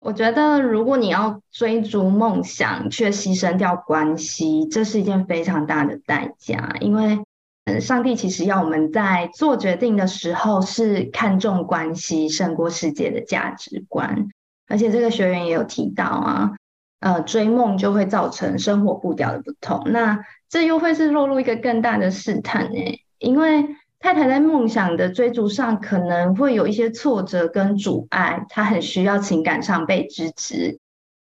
[0.00, 6.76] 我觉得，如果你要追逐梦想却牺牲掉关系，这是一件非常大的代价。
[6.80, 7.18] 因为
[7.64, 14.28] 嗯，上帝其实要我们在做决定的时候是看重关系胜过世界的价值观，
[14.68, 16.52] 而且这个学员也有提到啊，
[17.00, 30.78] 呃，追梦就会造成生活步调的不同，那这又会是落入一个更大的试探诶，因为太太在梦想的追逐上可能会有一些挫折跟阻碍，她很需要情感上被支持。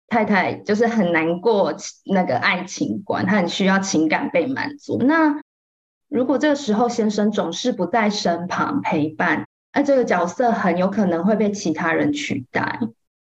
[0.09, 4.97] 太太就是很难过那个爱情观，她很需要情感被满足。
[5.01, 5.41] 那
[6.07, 12.79] 如果这个时候先生总是不在身旁陪伴，那这个角色很有可能会被其他人取代。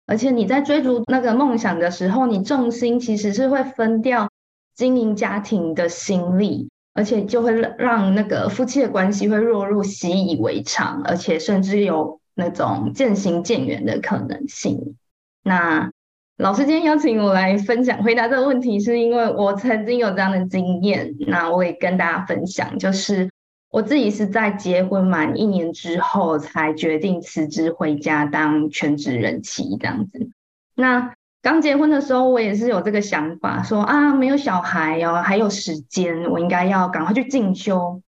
[0.08, 4.28] 而且你在追逐那个梦想的时候，你重心其实是会分掉
[4.74, 14.96] 经营家庭的心力，而且就会让那个夫妻的关系会落入习以为常，而且甚至有那种渐行渐远的可能性。
[15.44, 15.92] 那。
[16.40, 21.16] 老师今天邀请我来分享回答这个问题，是因为我曾经有这样的经验。
[21.26, 23.28] 那我也跟大家分享，就是
[23.70, 30.30] 我自己是在结婚满一年之后才决定辞职回家当全职人妻这样子。
[30.76, 38.02] 那刚结婚的时候，我也是有这个想法，说啊，没有小孩哦，还有时间，我应该要赶快去进修。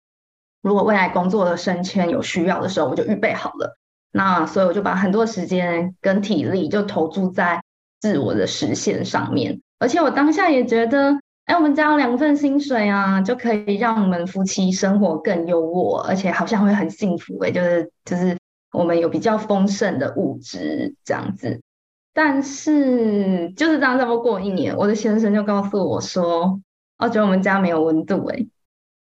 [0.62, 3.78] 如果未来工作的升迁有需要的时候，我就预备好了。
[4.12, 7.62] 那所以我就把很多时间跟体力就投注在。
[8.00, 18.38] 自我的实现上面，而且我当下也觉得，哎，我们家有两份薪水啊，就可以让我们夫妻生活更优渥，而且好像会很幸福哎，就是就是
[18.74, 21.62] 我们有比较丰盛的物质这样子。
[22.14, 26.60] 但是就是这样，差不多过一年，我的先生就告诉我说，
[26.98, 28.46] 哦，觉得我们家没有温度哎，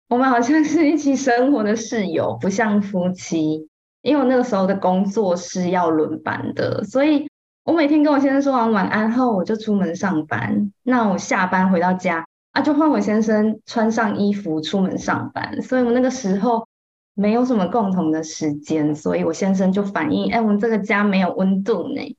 [0.10, 3.68] 我们好像是一起生活的室友，不像夫妻，
[4.02, 7.30] 因为我那个时候的工作是要轮班的，所以。
[7.64, 10.74] 我每天跟我先生说完晚安后，我就出门上班。
[10.82, 15.62] 那我下班回到家啊，就换我先生穿上衣服出门上班。
[15.62, 16.68] 所以我那个时候
[17.14, 22.18] 没有什么共同的时间，所以我先生就反映：哎，我们这个家没有温度呢。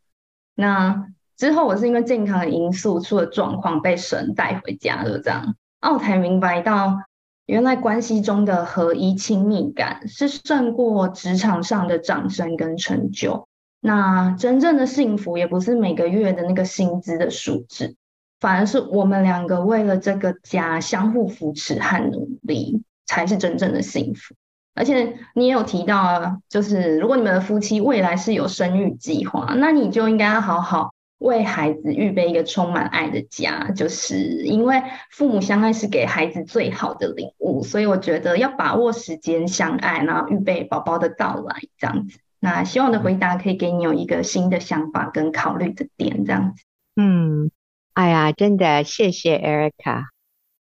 [0.55, 1.07] 那
[1.37, 5.57] 之后我是因为健康的因素出了状况，被神带回家了，这样。
[5.81, 6.99] 啊，我才明白到，
[7.47, 13.49] 原来关系中的合一亲密感是胜过职场上的掌声跟成就。
[13.81, 17.97] 那真正的幸福也不是每个月的那个薪资的数字，
[18.43, 24.35] 反而是我们两个为了这个家相互扶持和努力，才是真正的幸福。
[24.75, 34.83] 而且你也有提到啊，就是如果你们的夫妻未来是有生育计划，那你就应该要好好为孩子预备一个充满爱的家，就是因为
[35.13, 42.19] 父母相爱是给孩子最好的礼物，所以我觉得要把握时间相爱，然后预备宝宝的到来，这样子。
[42.41, 46.65] 那希望的回答可以给你有一个新的想法跟考虑的点，这样子。
[46.97, 47.53] 嗯，
[47.95, 50.07] 哎呀，真的谢谢 Erica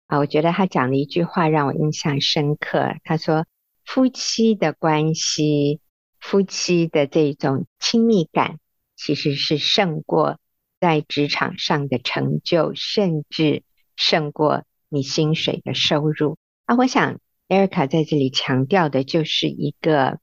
[0.06, 0.18] 啊！
[0.18, 2.94] 我觉得他讲了一句话让我印象深刻。
[3.04, 3.46] 他说
[3.84, 5.80] ：“夫妻的关系，
[6.18, 8.58] 夫妻的这种亲密感，
[8.96, 10.38] 其实是胜过
[10.80, 13.62] 在职场上的成就，甚至
[13.96, 20.18] 胜过你薪水的收入。”啊，我想 Erica 在这里强调的就是一个。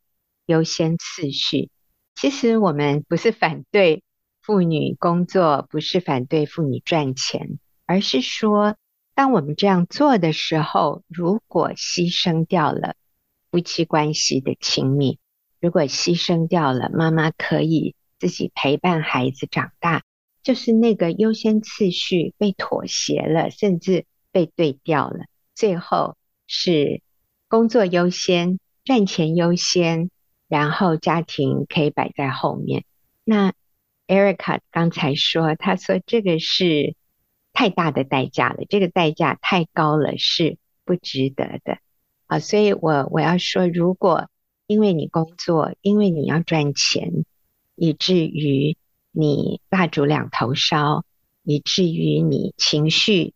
[0.48, 1.72] 优先次序，
[2.14, 4.04] 其实我们不是反对
[4.46, 8.76] 妇女工作，不是反对妇女赚钱，而是说，
[9.16, 12.94] 当我们这样做的时候，如果牺牲掉了
[13.50, 15.18] 夫妻关系的亲密，
[15.60, 20.04] 如果牺牲掉了妈妈可以自己陪伴孩子长大，
[20.44, 25.26] 就是那个优先次序被妥协了，甚至被对调了，
[25.56, 26.16] 最后
[26.46, 27.02] 是
[27.48, 30.12] 工作优先，赚钱优先。
[30.48, 32.86] 然后家庭可以摆在后面。
[33.24, 33.52] 那
[34.08, 36.96] Erica 刚才说，他说这个是
[37.54, 41.80] 太大的代价了，这个代价太高了，是不值得的
[42.28, 42.40] 啊。
[42.40, 44.30] 所以我我要说，如果
[44.68, 47.26] 因为你工作，因为你要赚钱，
[47.76, 48.78] 以至于
[49.12, 51.04] 你蜡烛两头烧，
[51.44, 53.34] 以至于你情绪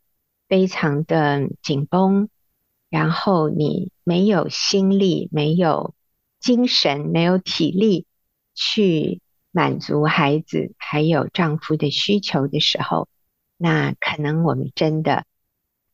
[0.47, 2.29] 非常的紧绷，
[2.89, 5.93] 然后你没有心力，没有。
[6.39, 8.05] 精神没有体力
[8.55, 9.19] 去
[9.51, 13.07] 满足孩子还有丈夫的需求的时候，
[13.57, 15.25] 那可能我们真的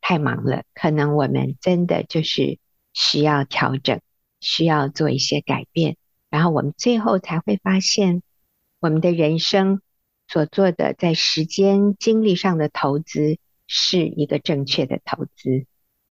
[0.01, 2.59] 太忙了，可能我们真的就是
[2.93, 4.01] 需要调整，
[4.39, 5.97] 需要做一些改变，
[6.29, 8.21] 然后我们最后才会发现，
[8.79, 9.81] 我们的人生
[10.27, 13.37] 所做的在时间精力上的投资
[13.67, 15.65] 是一个正确的投资，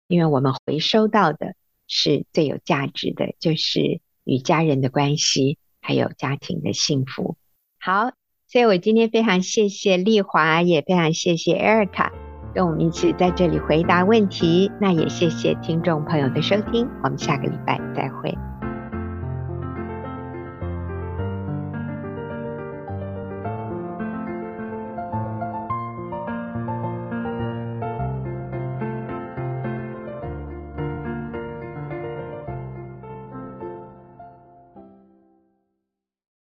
[0.06, 1.54] 因为我们回收到的
[1.86, 4.00] 是最有价值的，就是。
[4.26, 7.36] 与家人的关系，还有家庭的幸福。
[7.78, 8.12] 好，
[8.48, 12.10] 所以我今天非常谢谢丽华，也非常谢谢 Erica，
[12.54, 14.72] 跟我们一起在这里回答问题。
[14.80, 18.53] 那也谢谢听众朋友的收听，我们下个礼拜再会。